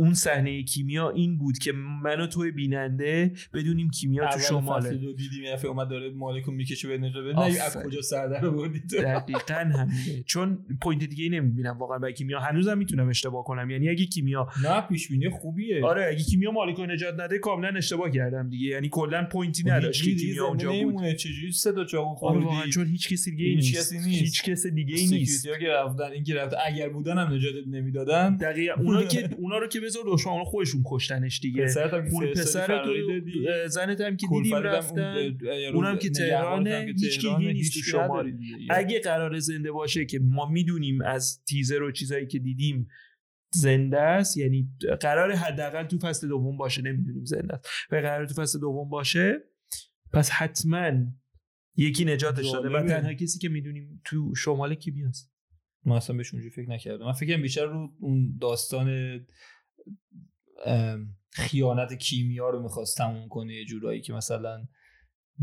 [0.00, 4.90] اون صحنه کیمیا این بود که من و توی بیننده بدونیم کیمیا تو شماله.
[4.90, 7.40] دو دیدیم یه اومد داره مالکو می‌کشه به نه.
[7.40, 10.22] از کجا سردر رو بردی تو؟ دقیقا همینه.
[10.26, 12.40] چون point دیگه نمی‌بینم واقعا برای کیمیا.
[12.40, 13.70] هنوزم می‌تونم اشتباه کنم.
[13.70, 15.84] یعنی اگه کیمیا نه پیش بینی خوبیه.
[15.84, 18.66] آره اگه کیمیا مالکو نجات نده کاملا اشتباه کردم دیگه.
[18.66, 20.76] یعنی کلا point ی نداشت که کیمیا اونجا بود.
[20.76, 21.14] نمیمونه.
[21.14, 23.78] چجوری سه تا چاقو آره واقعا خوردی چون هیچ کسی دیگه هیچ نیست.
[23.78, 24.22] کسی نیست.
[24.22, 25.46] هیچ کس دیگه ای نیست.
[25.60, 28.36] که رفتن این که رفت اگر بودن هم نجاتت نمی‌دادن.
[28.36, 31.62] دقیقا اونا که اونا رو که بذار دشمن خودشون کشتنش دیگه.
[32.12, 33.20] اون پسر تو
[33.68, 35.38] زنت هم که دیدیم رفتن.
[35.74, 38.66] اونم که تهرانه، هم که هیچ کی تهرانه، نیست دیگه.
[38.70, 42.88] اگه قرار زنده باشه که ما می‌دونیم از تیزر و چیزایی که دیدیم
[43.52, 44.68] زنده است یعنی
[45.00, 47.66] قرار حداقل تو فصل دوم باشه نمی‌دونیم زنده است.
[47.90, 49.38] و قرار تو فصل دوم باشه
[50.12, 50.92] پس حتما
[51.76, 52.88] یکی نجاتش داده و.
[52.88, 55.30] تنها کسی که می‌دونیم تو شمال کی بیاست
[55.84, 57.04] من اصلا بهش اونجوری فکر نکردم.
[57.04, 59.20] من فکرم بیشتر رو اون داستان
[61.30, 64.66] خیانت کیمیا رو می‌خواست تموم کنه یه جورایی که مثلا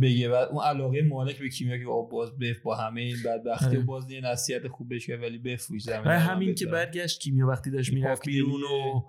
[0.01, 3.79] بگه و اون علاقه مالک به کیمیا که باز بف با همه این بدبختی آره.
[3.79, 6.07] و باز یه نصیحت خوب بهش کرد ولی بفروش زمین.
[6.07, 6.65] همین که.
[6.65, 8.25] برگشت کیمیا وقتی داشت این می‌رفت.
[8.25, 9.01] بیرون و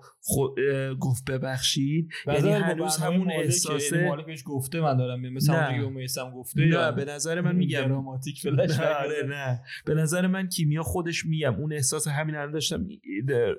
[0.95, 2.09] گفت ببخشید.
[2.25, 5.51] به یعنی نظر من با هنوز همون یعنی مالک بهش گفته من دارم میرم مثل
[5.51, 5.57] نه.
[5.57, 7.81] همونجوری که میسم گفته نه یا به نظر من میگم.
[7.81, 9.61] دراماتیک فلش نه آره نه.
[9.85, 11.55] به نظر من کیمیا خودش میگم.
[11.55, 12.87] اون احساس همین الان داشتم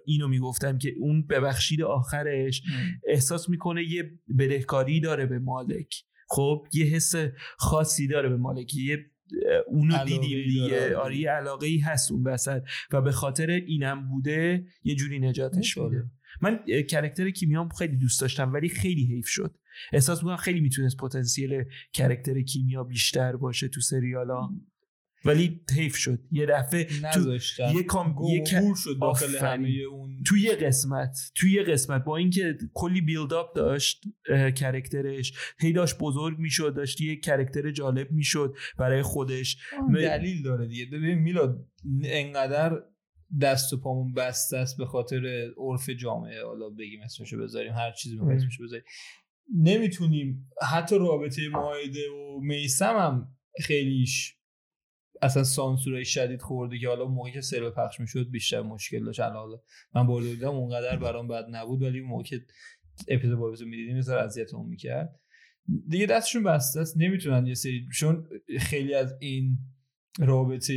[0.05, 2.63] اینو می‌گفتم که اون ببخشید آخرش
[3.09, 5.95] احساس می‌کنه یه بدهکاری داره به مالک.
[6.31, 7.15] خب یه حس
[7.57, 8.75] خاصی داره به مالک.
[8.75, 8.99] یه
[9.47, 10.49] اه، اونو دیدیم.
[10.49, 10.97] دیگه.
[10.97, 12.63] آره یه علاقه ای هست اون وسط
[12.93, 15.79] و به خاطر اینم بوده یه جوری نجاتش.
[15.79, 16.11] میده.
[16.41, 16.59] من
[16.91, 19.57] character کیمیام خیلی دوست داشتم ولی خیلی حیف شد.
[19.93, 24.49] احساس می‌کنم خیلی می‌تونست پتانسیل character کیمیا بیشتر باشه تو سریالا.
[25.25, 26.19] ولی حیف شد.
[26.33, 27.39] یه دفعه تو
[27.75, 28.45] یه کام یه
[28.77, 29.37] شد داخل.
[29.37, 34.05] همه اون توی یه قسمت توی یه قسمت با اینکه کلی build up داشت
[34.57, 39.57] character ش هی داشت بزرگ می‌شد داشت یه character جالب می‌شد برای خودش.
[39.89, 40.87] م- دلیل داره دیگه.
[40.87, 41.67] ببین میلاد
[42.05, 42.83] انقدر
[43.41, 46.45] دست و پامون بسته است به خاطر عرف جامعه.
[46.45, 48.39] حالا بگیم اسمشو بذاریم هر چیزی می‌خوای ام.
[48.41, 48.85] اسمشو بذاریم.
[49.57, 54.37] نمی‌تونیم حتی رابطه ماهده و میسم هم خیلیش
[55.23, 59.21] اصلا سانسورای شدید خورده که حالا موقعی که سریال پخش می‌شد بیشتر مشکل داشت.
[59.21, 59.61] حالا
[59.95, 62.41] من برده بودم اونقدر برام بد نبود ولی موقع که
[63.09, 65.21] اپیزود با اپیزود می‌دیدیم یه اذیتمون می‌کرد.
[65.89, 66.97] دیگه دستشون بسته است.
[66.97, 68.29] نمی‌تونن یه سری چون
[68.59, 69.59] خیلی از این
[70.19, 70.75] رابطه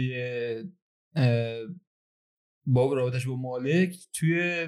[2.65, 4.67] با رابطش با مالک توی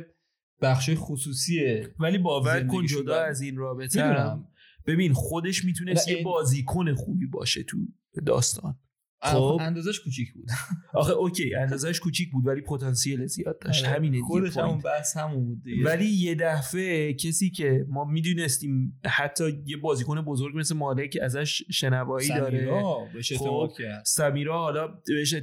[0.62, 1.94] بخش خصوصیه.
[2.00, 3.22] ولی باور کن جدا.
[3.22, 4.48] از این رابطه هم،
[4.88, 7.78] ببین خودش می‌تونست نه، یه بازیکن خوبی باشه تو
[8.26, 8.80] داستان.
[9.26, 9.58] خب.
[9.62, 10.50] اندازش کوچیک بود
[10.94, 14.26] آخه اوکی اندازش کوچیک بود ولی پتانسیل زیاد داشت همینه آره.
[14.26, 14.80] خودش همون.
[14.80, 20.58] بحث همون بود دیگه ولی یه دفعه کسی که ما می‌دونستیم حتی یه بازیکن بزرگ
[20.58, 23.08] مثل مالک ازش شنوایی داره سمیرا
[23.38, 23.70] خب،
[24.06, 25.36] سمیرا حالا بهش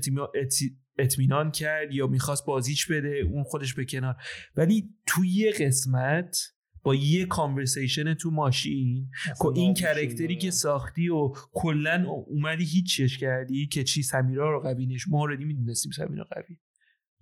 [0.98, 4.16] اطمینان کرد یا می‌خواست بازیش بده اون خودش به کنار
[4.56, 6.51] ولی تو یه قسمت
[6.82, 10.36] با یه conversation تو ماشین که این character ی.
[10.36, 15.92] که ساختی و کلا اومدی هیچش کردی که چی سمیرا رو قویه‌ش ما already می‌دونستیم
[15.92, 16.56] سمیرا قوی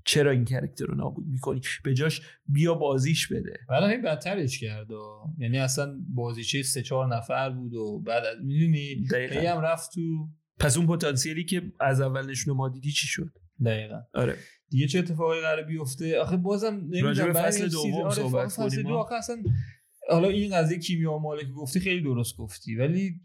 [0.05, 3.59] چرا این character رو نابود می‌کنی؟ به جاش بیا بازیش بده.
[3.68, 9.07] بعد این بدترش کرد و یعنی اصلا بازیچه سه چهار نفر بود و بعد می‌دونی؟
[9.46, 13.33] هم رفت تو پس اون پتانسیلی که از اول نشون ما دیدی چی شد؟
[13.64, 14.01] دقیقا.
[14.14, 14.37] آره.
[14.71, 18.95] دیگه چه اتفاقی قرار بیفته آخه بازم نمی‌دونم فصل دوم صحبت فصل کنیم دو.
[18.95, 19.43] آخه اصلا
[20.11, 23.21] حالا این قضیه کیمیا مالک گفتی خیلی درست گفتی ولی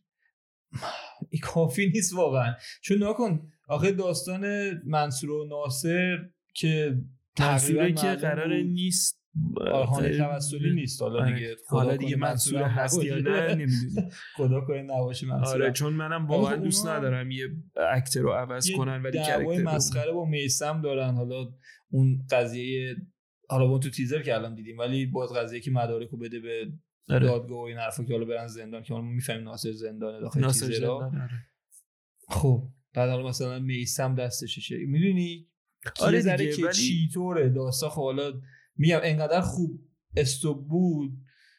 [1.29, 6.17] این کافی نیست واقعا چون نکن آخه داستان منصور و ناصر
[6.53, 6.97] که
[7.35, 9.24] تقریباً که قرار نیست
[9.71, 11.33] آهان توسلی نیست حالا آره.
[11.33, 13.15] دیگه حالا دیگه منصور هست یا.
[13.19, 17.47] نه نمی‌دونم خدا کنه نباشه منصور آره چون منم واقعا خب دوست ندارم یه
[17.91, 21.53] اکتر رو عوض کنن ولی کرکتر مسخره با میسم دارن حالا
[21.89, 22.95] اون قضیه
[23.49, 26.71] حالا اون تو تیزر که الان دیدیم ولی باز قضیه که مدارک رو بده به
[27.09, 27.27] آره.
[27.27, 30.67] دادگاه و این حرفا که حالا برن زندان که حالا می‌فهمیم ناصر زندانه داخل ناصر
[30.67, 31.47] تیزرها زندان، آره.
[32.29, 35.47] خب بعد حالا مثلا میسم دستشه چه می‌دونی
[36.01, 38.33] آره دیگه، که ولی- چیطوره داستان خب حالا
[38.77, 39.81] میگم انقدر خوب
[40.17, 41.11] استوب بود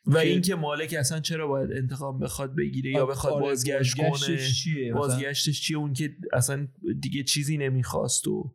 [0.07, 4.09] و که- اینکه مالک اصلا چرا باید انتقام بخواد بگیره یا بخواد آره، بازگشت کنه؟
[4.09, 6.69] بازگشتش چیه؟ بازگشتش چیه؟ اون که اصلا
[7.01, 8.53] دیگه چیزی نمی‌خواست و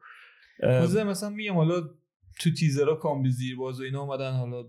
[1.03, 1.89] مثلا میگم حالا
[2.39, 4.63] تو تیزرها کامبی زیر باز و اینا اومدن حالا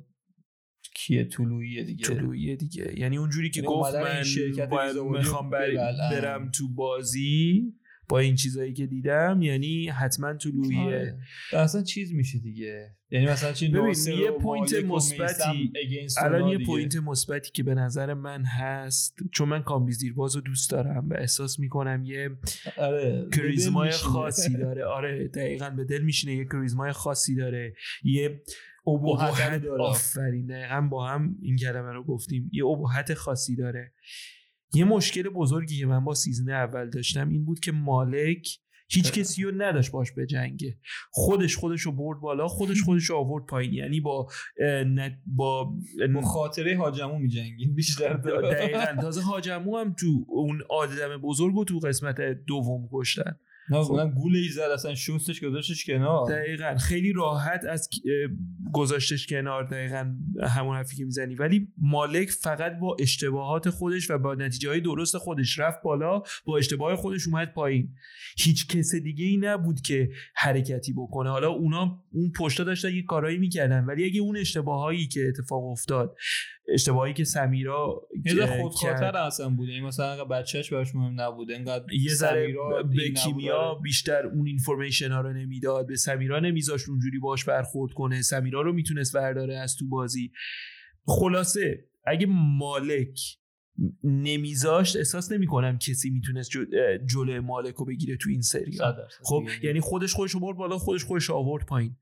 [0.94, 2.04] کیه؟ طلوعیه دیگه.
[2.04, 2.98] طلوعیه دیگه.
[2.98, 5.50] یعنی اونجوری که یعنی گفت من باید می‌خوام.
[5.50, 7.74] برم تو بازی
[8.08, 11.18] با این چیزایی که دیدم یعنی حتما طلوعیه آره.
[11.52, 15.72] اصلا چیز میشه دیگه یعنی مثلا چی یه point مثبتی-
[16.22, 16.66] الان یه.
[16.66, 21.14] point مثبتی که به نظر من هست چون من کامبیز دیرباز رو دوست دارم و
[21.14, 22.30] احساس می‌کنم یه
[22.78, 23.90] آره کاریزمای.
[23.90, 28.42] خاصی داره آره دقیقا به دل میشینه یه کاریزمای خاصی داره یه
[28.86, 29.82] ابهت ابهت داره.
[29.82, 33.92] آفرین دقیقا با هم این کلمه رو گفتیم یه ابهت خاصی داره
[34.74, 38.48] یه مشکل بزرگی که من با season اول داشتم این بود که مالک
[38.88, 40.78] هیچ؟ کسی رو نداشت باش به جنگه
[41.10, 43.72] خودش خودش رو برد بالا خودش خودش رو آورد پایین.
[43.74, 44.26] یعنی با
[44.86, 45.74] نت- با
[46.14, 49.02] با خاطره حاجمو میجنگیم بیشتر دقیقا.
[49.02, 53.38] تازه حاجمو هم تو اون آدم بزرگ رو تو قسمت دوم کشتن.
[53.72, 53.94] نه خب.
[53.94, 56.30] من گول ای زد اصلا شستش گذاشتش کنار.
[56.30, 56.76] دقیقا.
[56.78, 57.88] خیلی راحت از
[58.72, 61.34] گذاشتش کنار دقیقا همون حرفی که می‌زنی.
[61.34, 66.58] ولی مالک فقط با اشتباهات خودش و با نتیجه های درست خودش رفت بالا با
[66.58, 67.94] اشتباه خودش اومد پایین.
[68.38, 71.30] هیچ کس دیگه ای نبود که حرکتی بکنه.
[71.30, 76.16] حالا اونا اون پشتا داشتن یه کارایی می‌کردن ولی اگه اون اشتباهایی که اتفاق افتاد
[76.74, 79.68] اشتباهی که سمیرا یه خودخاطر اصلا بود.
[79.68, 82.54] یعنی مثلا بچهش براش مهم نبود انقدر یه ذره
[82.96, 88.22] به کیمیا بیشتر اون اینفورمیشن ها رو نمی‌داد به سمیرا نمیذاشت اونجوری باش برخورد کنه.
[88.22, 90.32] سمیرا رو می‌تونست برداره از تو بازی.
[91.04, 92.26] خلاصه اگه
[92.58, 93.18] مالک
[94.04, 96.50] نمیذاشت احساس نمی‌کنم کسی می‌تونست
[97.06, 98.42] جلوی مالک رو بگیره تو این
[98.80, 99.22] درصد.
[99.24, 99.64] خب دیگه.
[99.64, 101.96] یعنی خودش خودش رو برد بالا خودش خودش آورد پایین.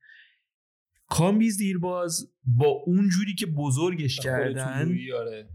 [1.08, 5.48] کامبیز دیرباز با اون جوری که بزرگش کردن طلوعی، آره.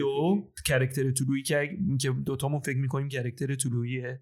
[0.00, 1.78] و character طلوعی که
[2.26, 4.20] دوتامون فکر می‌کنیم character طلوعیه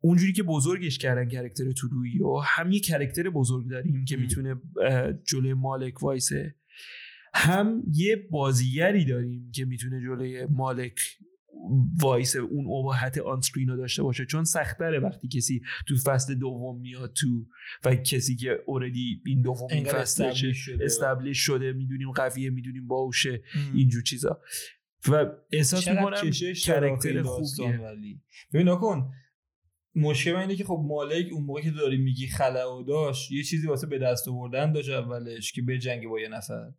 [0.00, 4.16] اونجوری که بزرگش کردن character طلوعی و هم یه character بزرگ داریم که.
[4.16, 4.56] می‌تونه
[5.24, 6.54] جلوی مالک وایسه
[7.34, 11.00] هم یه بازیگری داریم که می‌تونه جلوی مالک
[12.00, 17.12] وایسه اون ابهت on-screen رو داشته باشه چون سختره وقتی کسی تو فصل دوم میاد
[17.12, 17.46] تو
[17.84, 21.72] و کسی که اوردی این دوم این انقدر فصلشه establish شده.
[21.72, 23.76] می‌دونیم قویه می‌دونیم باهوشه ام.
[23.76, 24.40] اینجور چیزا
[25.08, 26.30] و احساس می‌کنم
[26.64, 28.20] character خوبیه ولی
[28.52, 29.12] ببین نکن
[29.94, 33.68] مشکل اینه که خب مالک اون موقع که داری میگی خلأ و داشت یه چیزی
[33.68, 36.70] واسه به دست آوردن داشت اولش که به جنگ با یه نفر.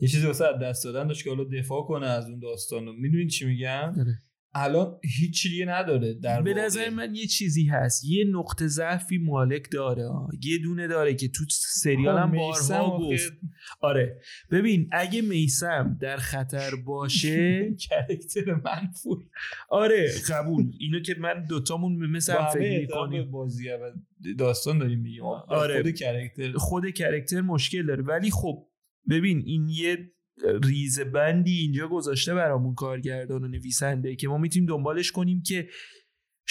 [0.00, 2.92] یه چیزی واسه دست دادن داشت که حالا دفاع کنه از اون داستان رو.
[2.92, 4.22] می‌دونی چی میگم؟ آره.
[4.54, 6.54] الان هیچ دیگه نداره در به.
[6.54, 8.04] نظر من یه چیزی هست.
[8.04, 10.08] یه نقطه ضعفی مالک داره.
[10.42, 13.32] یه دونه داره که تو سریال هم بارها گفت.
[13.80, 14.20] آره.
[14.50, 19.24] ببین اگه میسم در خطر باشه کرکتر منفور
[19.68, 20.72] آره قبول.
[20.78, 23.30] اینو که من دوتامون مثل فکر می‌کنیم.
[23.30, 23.92] بازی و
[24.38, 25.22] داستان داریم میگیم.
[25.24, 25.82] آره.
[25.82, 26.52] خود کرکتر.
[26.52, 28.02] خود کرکتر مشکل داره.
[28.02, 28.66] ولی خب
[29.10, 30.12] ببین این یه
[30.64, 35.68] ریز بندی اینجا گذاشته برامون کارگردان و نویسنده که ما می‌تونیم دنبالش کنیم که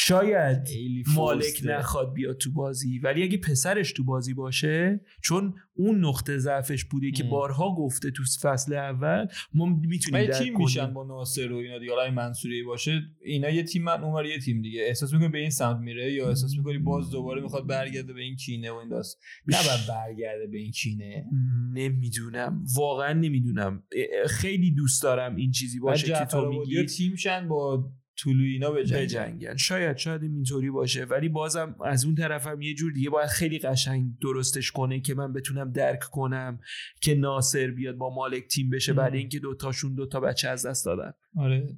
[0.01, 0.67] شاید
[1.15, 1.61] مالک.
[1.63, 7.11] نخواد بیاد تو بازی ولی اگه پسرش تو بازی باشه چون اون نقطه ضعفش بوده
[7.11, 7.23] که.
[7.23, 11.93] بارها گفته تو فصل اول ما می‌تونیم درک تیم میشن با ناصر و اینا دیگه.
[11.93, 14.81] حالا منصوری باشه اینا یه تیم من اونور یه تیم دیگه.
[14.81, 18.35] احساس می‌کنی به این سمت میره؟ یا احساس می‌کنی باز دوباره می‌خواد برگرده به این
[18.35, 21.25] کینه و این داست؟ نه برگرده به این کینه.
[21.73, 22.63] نمی‌دونم.
[22.75, 23.83] واقعا نمی‌دونم.
[24.27, 26.85] خیلی دوست دارم این چیزی باشه که تو میگی.
[26.85, 27.91] تیم شن با
[28.23, 29.55] طولو اینا بجنگن.
[29.55, 31.05] شاید شاید اینطوری باشه.
[31.05, 35.33] ولی بازم از اون طرفم یه جور دیگه باید خیلی قشنگ درستش کنه که من
[35.33, 36.59] بتونم درک کنم
[37.01, 39.13] که ناصر بیاد با مالک تیم بشه بعد.
[39.13, 41.13] اینکه دوتاشون دوتا بچه از دست دادن.
[41.35, 41.77] آره.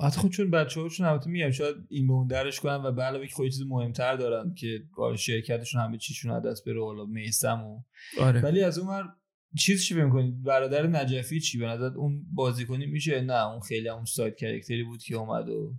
[0.00, 3.02] حتی خود چون بچه هاشون البته میگم شاید این به اون درش کنن و به
[3.02, 4.82] علاوه که خود چیز مهمتر دارن که
[5.16, 7.82] شرکتشون همه چیشون از دست بره حالا میسم و
[8.20, 8.40] آره.
[8.40, 9.08] ولی از اون
[9.56, 13.88] چیز چی فکر کنید برادر نجفی چی؟ به نظر اون بازیکنی میشه؟ نه اون خیلی
[13.88, 15.74] اون side character ی بود که اومد و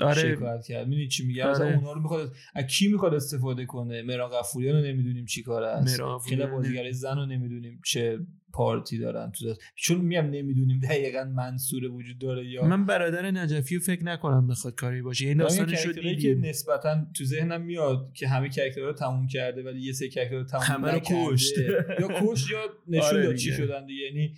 [0.00, 0.34] آره.
[0.34, 1.74] شکایت کرد؟ می‌دونی چی میگم آره.
[1.76, 6.00] اونا رو می‌خواد از کی می‌خواد استفاده کنه؟ مهران غفوریان رو نمی‌دونیم چی کار است.
[6.28, 8.18] خیلی بازیگرای زن رو نمی‌دونیم چه
[8.52, 9.60] پارتی دارن تو دست.
[9.74, 14.74] چون میگم نمی‌دونیم دقیقا منصور وجود داره یا من برادر نجفی رو فکر نکنم بخواد
[14.74, 15.26] کاری باشه.
[15.26, 19.62] این داستانش رو که نسبتا تو ذهنم میاد که همه character ها رو تموم کرده
[19.62, 21.00] ولی یه سری character رو تموم همه رو.
[21.00, 21.58] کشت.
[22.00, 22.58] یا کشت یا
[22.88, 23.52] نشون آره داد چی.
[23.52, 24.04] شدن دیگه.
[24.04, 24.34] یعنی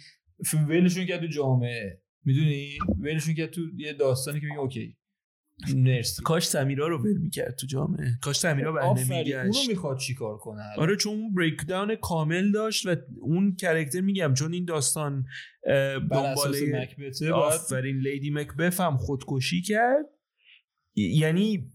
[0.69, 2.03] ولشون کرد تو جامعه.
[2.25, 4.97] می‌دونی؟ ولشون کرد تو یه داستانی که میگه اوکی.
[5.77, 6.23] مرسی.
[6.23, 8.19] کاش سمیرا رو ول می‌کرد تو جامعه.
[8.23, 10.63] کاش سمیرا بر آفرین اونو می‌خواد چیکار کنه.
[10.79, 15.25] آره چون اون breakdown کامل داشت و اون character میگم چون این داستان
[16.11, 20.07] دنباله آفرین Lady Macbeth هم خودکشی کرد.
[20.95, 21.73] یعنی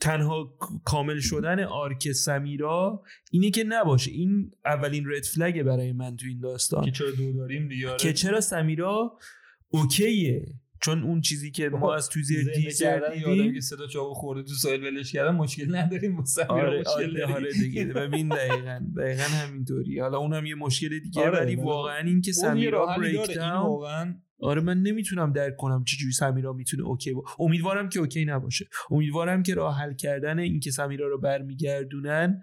[0.00, 4.10] تنها کامل شدن arc سمیرا اینه که نباشه.
[4.10, 6.84] این اولین red flag ه برای من تو این داستان.
[6.84, 7.98] که چرا دو داریم دیگه؟ آره.
[7.98, 9.18] که چرا سمیرا
[9.68, 10.46] okay ه.
[10.84, 14.54] چون اون چیزی که ما از تو زیر دیزر دیدیم که صدا چاقو خورده تو
[14.54, 17.34] سایل ولش کردن مشکل نداریم واسه آره مشکل آره.
[17.34, 17.84] آره دیگه.
[17.84, 20.00] ببین دقیقا دقیقا همینطوری.
[20.00, 24.82] حالا اونم یه مشکل دیگه آره، ولی واقعا این که سمیرا break واقعا آره من
[24.82, 28.68] نمی‌تونم درک کنم چجوری سمیرا می‌تونه okay با امیدوارم که okay نباشه.
[28.90, 32.42] امیدوارم که راه حل کردن این که سمیرا رو برمیگردونن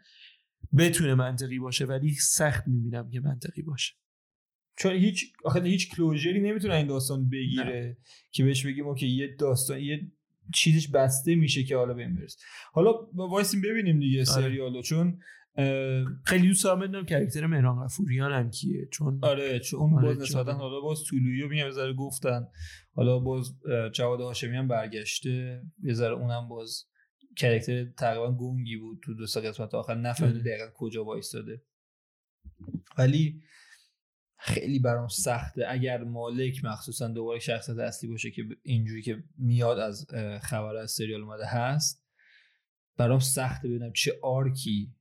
[0.78, 3.94] بتونه منطقی باشه ولی سخت می‌بینم که منطقی باشه.
[4.80, 7.98] چون هیچ آخه هیچ closure ی نمی‌تونه این داستان بگیره
[8.32, 10.12] که بهش بگیم okay یه داستان یه
[10.56, 12.38] چیزش بسته میشه که حالا بهم برس
[12.74, 15.20] حالا با- وایسیم ببینیم دیگه سریالو چون
[16.26, 20.22] خیلی دوست دارم بدونم character مهران غفوریان هم کیه چون آره چون اون آره، باز
[20.22, 22.48] نسبتا چون- حالا باز طلوعی رو میگم یه ذره گفتن.
[22.94, 23.54] حالا باز
[23.94, 25.62] جواد هاشمی هم برگشته.
[25.84, 26.86] یه ذره اونم باز
[27.38, 29.96] character تقریبا گنگی بود تو دو سه قسمت آخر.
[29.96, 30.44] نفهمید آره.
[30.44, 31.62] دقیقا کجا وایستاده.
[32.98, 33.42] ولی
[34.42, 40.08] خیلی برام سخته اگر مالک مخصوصا دوباره شخصیت اصلی باشه که اینجوری که میاد از
[40.42, 42.06] خبر از سریال اومده هست
[42.98, 44.94] برام سخته ببینم چه arc ی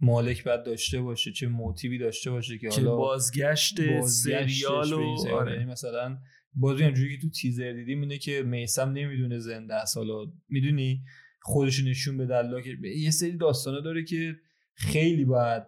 [0.00, 3.76] مالک باید داشته باشه چه motive ی داشته باشه که که حالا بازگشت
[4.06, 5.26] سریال به و سریال.
[5.26, 5.64] یعنی آره.
[5.64, 6.18] مثلا
[6.54, 11.04] باز جوری که تو تیزر دیدیم اینه که میسم نمی‌دونه زنده است حالا می‌دونی
[11.42, 14.36] خودش نشون بده الله که یه سری داستانا داره که
[14.74, 15.62] خیلی باید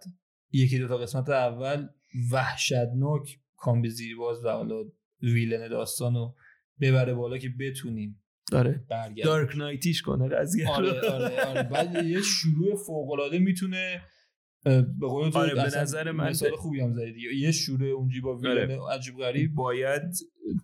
[0.53, 1.89] یکی دو تا قسمت اول
[2.33, 4.85] وحشتناک کامبیز دیرباز و حالا
[5.23, 6.35] villain داستانو
[6.81, 8.85] ببره بالا که بتونیم آره.
[8.91, 9.25] برگردیم.
[9.25, 10.73] Dark Knight یش کنه قضیه رو.
[10.73, 11.63] آره آره آره.
[11.63, 14.01] بعد یه شروع فوق العاده می‌تونه
[14.65, 18.79] به قول آره، به نظر من مثال خوبی هم زدی یه شروع اونجی با villain
[18.93, 19.55] عجیب غریب.
[19.55, 20.03] باید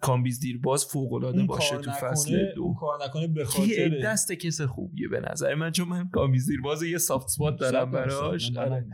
[0.00, 2.74] کامبیز دیر باز فوق العاده اون باشه تو فصل اون دو.
[2.80, 6.82] کار نکنه به خاطر دست کس خوبیه به نظر من چون من کامبیز دیر باز
[6.82, 8.56] یه soft spot دارم براش.
[8.56, 8.86] آره.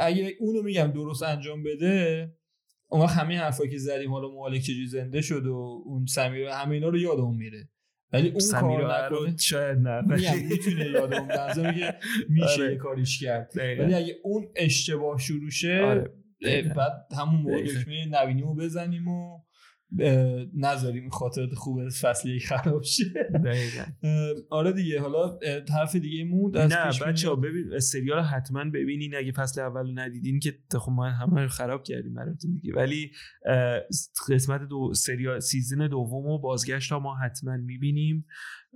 [0.00, 2.32] اگه اونو میگم درست انجام بده
[2.88, 6.88] اون همه حرفایی که زدیم حالا مالک چجوری زنده شد و اون سمیر همه اینا
[6.88, 7.68] رو یادمون میره
[8.12, 10.00] ولی اون کار رو نکنه شاید نه
[10.50, 11.94] می‌تونه یادمون لازمه که
[12.28, 12.72] میشه آره.
[12.72, 13.52] یه کاریش کرد.
[13.56, 16.72] ولی اگه اون اشتباه شروع شه آره.
[16.76, 17.62] بعد همون موقع.
[17.62, 19.38] دکمه نوینیمو بزنیم و
[20.54, 23.04] نذاریم خاطرات خوب فصل یک خراب شه.
[24.50, 25.38] آره دیگه حالا
[25.74, 29.92] حرف دیگه موند؟ از نه بچه ها؟ ببین سریال حتما ببینین اگه فصل اول رو
[29.94, 32.74] ندیدین که خب ما همه رو خراب کردیم براتون دیگه.
[32.74, 33.10] ولی
[34.28, 38.26] قسمت دو سریال season دوم و بازگشت ها ما حتما می‌بینیم.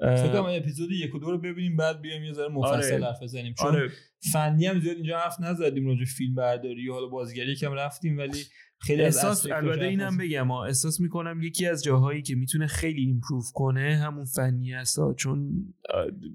[0.01, 3.05] فکر کنم اپیزود یک و دو رو ببینیم بعد بیایم یه ذره مفصل آره.
[3.05, 3.55] حرف بزنیم.
[3.59, 3.91] چون آره.
[4.33, 8.39] فنی هم زیاد اینجا حرف نزدیم راجع فیلم برداری و حالا بازیگری کم رفتیم ولی
[8.87, 13.01] خیلی از احساس البته اینم بگم ها احساس می‌کنم یکی از جاهایی که می‌تونه خیلی
[13.03, 15.15] improve کنه همون فنی ها.
[15.17, 15.65] چون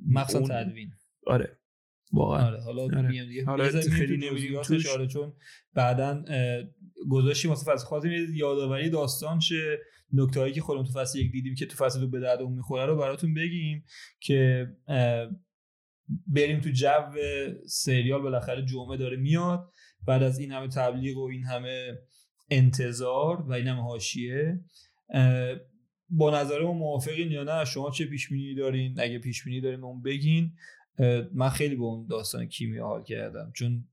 [0.07, 0.91] مخصوصا اون- تدوین
[1.27, 1.57] آره
[2.13, 3.01] واقعا آره حالا آره.
[3.07, 4.87] میام دیگه میریم خیلی توش.
[4.87, 5.33] آره چون
[5.73, 6.23] بعدا
[7.09, 9.77] گذاشتیم واسه فصل خواستیم یه یادآوری داستان شه
[10.13, 12.85] نکته هایی که خودمون تو فصل یک دیدیم که تو فصل دو به دردمون می‌خوره
[12.85, 13.85] رو براتون بگیم
[14.19, 14.67] که
[16.27, 16.87] بریم تو جو
[17.67, 19.71] سریال بالاخره جمعه داره میاد
[20.07, 21.97] بعد از این همه تبلیغ و این همه
[22.51, 24.59] انتظار و این همه حاشیه
[26.09, 29.83] با نظر ما موافقین یا نه؟ شما چه پیش بینی دارین؟ اگه پیش بینی دارین
[29.83, 30.51] اون بگین.
[31.33, 33.51] من خیلی به اون داستان کیمیا حال کردم.
[33.53, 33.83] چون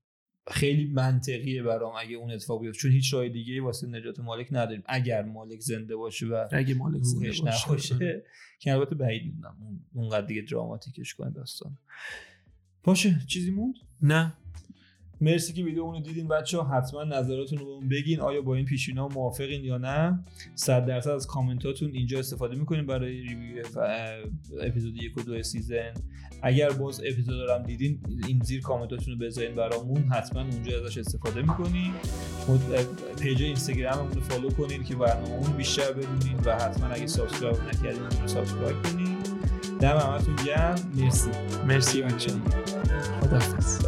[0.47, 2.79] خیلی منطقیه برام اگه اون اتفاق بیفته.
[2.79, 4.83] چون هیچ راه دیگه واسه نجات مالک نداریم.
[4.85, 7.43] اگر مالک زنده باشه و اگه مالک زنده باشه.
[7.43, 7.67] آره.
[7.67, 8.23] نباشه
[8.59, 9.57] که البته بعید می‌دونم.
[9.61, 11.77] اون- اونقدر دیگه دراماتیکش کنه داستان.
[12.83, 13.19] باشه.
[13.27, 14.33] چیزی موند؟ نه.
[15.21, 18.19] مرسی که ویدیو رو دیدین بچه ها حتما نظراتون رو بگین.
[18.19, 20.23] آیا با این پیشینا موافقین یا نه؟
[20.55, 23.63] صد درصد از کامنتاتون اینجا استفاده می‌کنیم برای review
[24.61, 25.93] اپیزود یک و دو season.
[26.41, 30.03] اگر باز اپیزود دو رم دیدین این زیر کامنتاتون رو بذارین برامون.
[30.03, 31.93] حتما اونجا ازش استفاده می‌کنیم
[33.21, 38.27] page اینستاگراممون رو follow کنین که برنامه‌مون بیشتر ببینین و حتما اگه subscribe نکردین رو
[38.27, 39.17] subscribe کنین.
[39.79, 40.75] دم همتون گرم.
[40.95, 41.29] مرسی.
[41.67, 42.31] مرسی بچه
[43.21, 43.85] خدافظ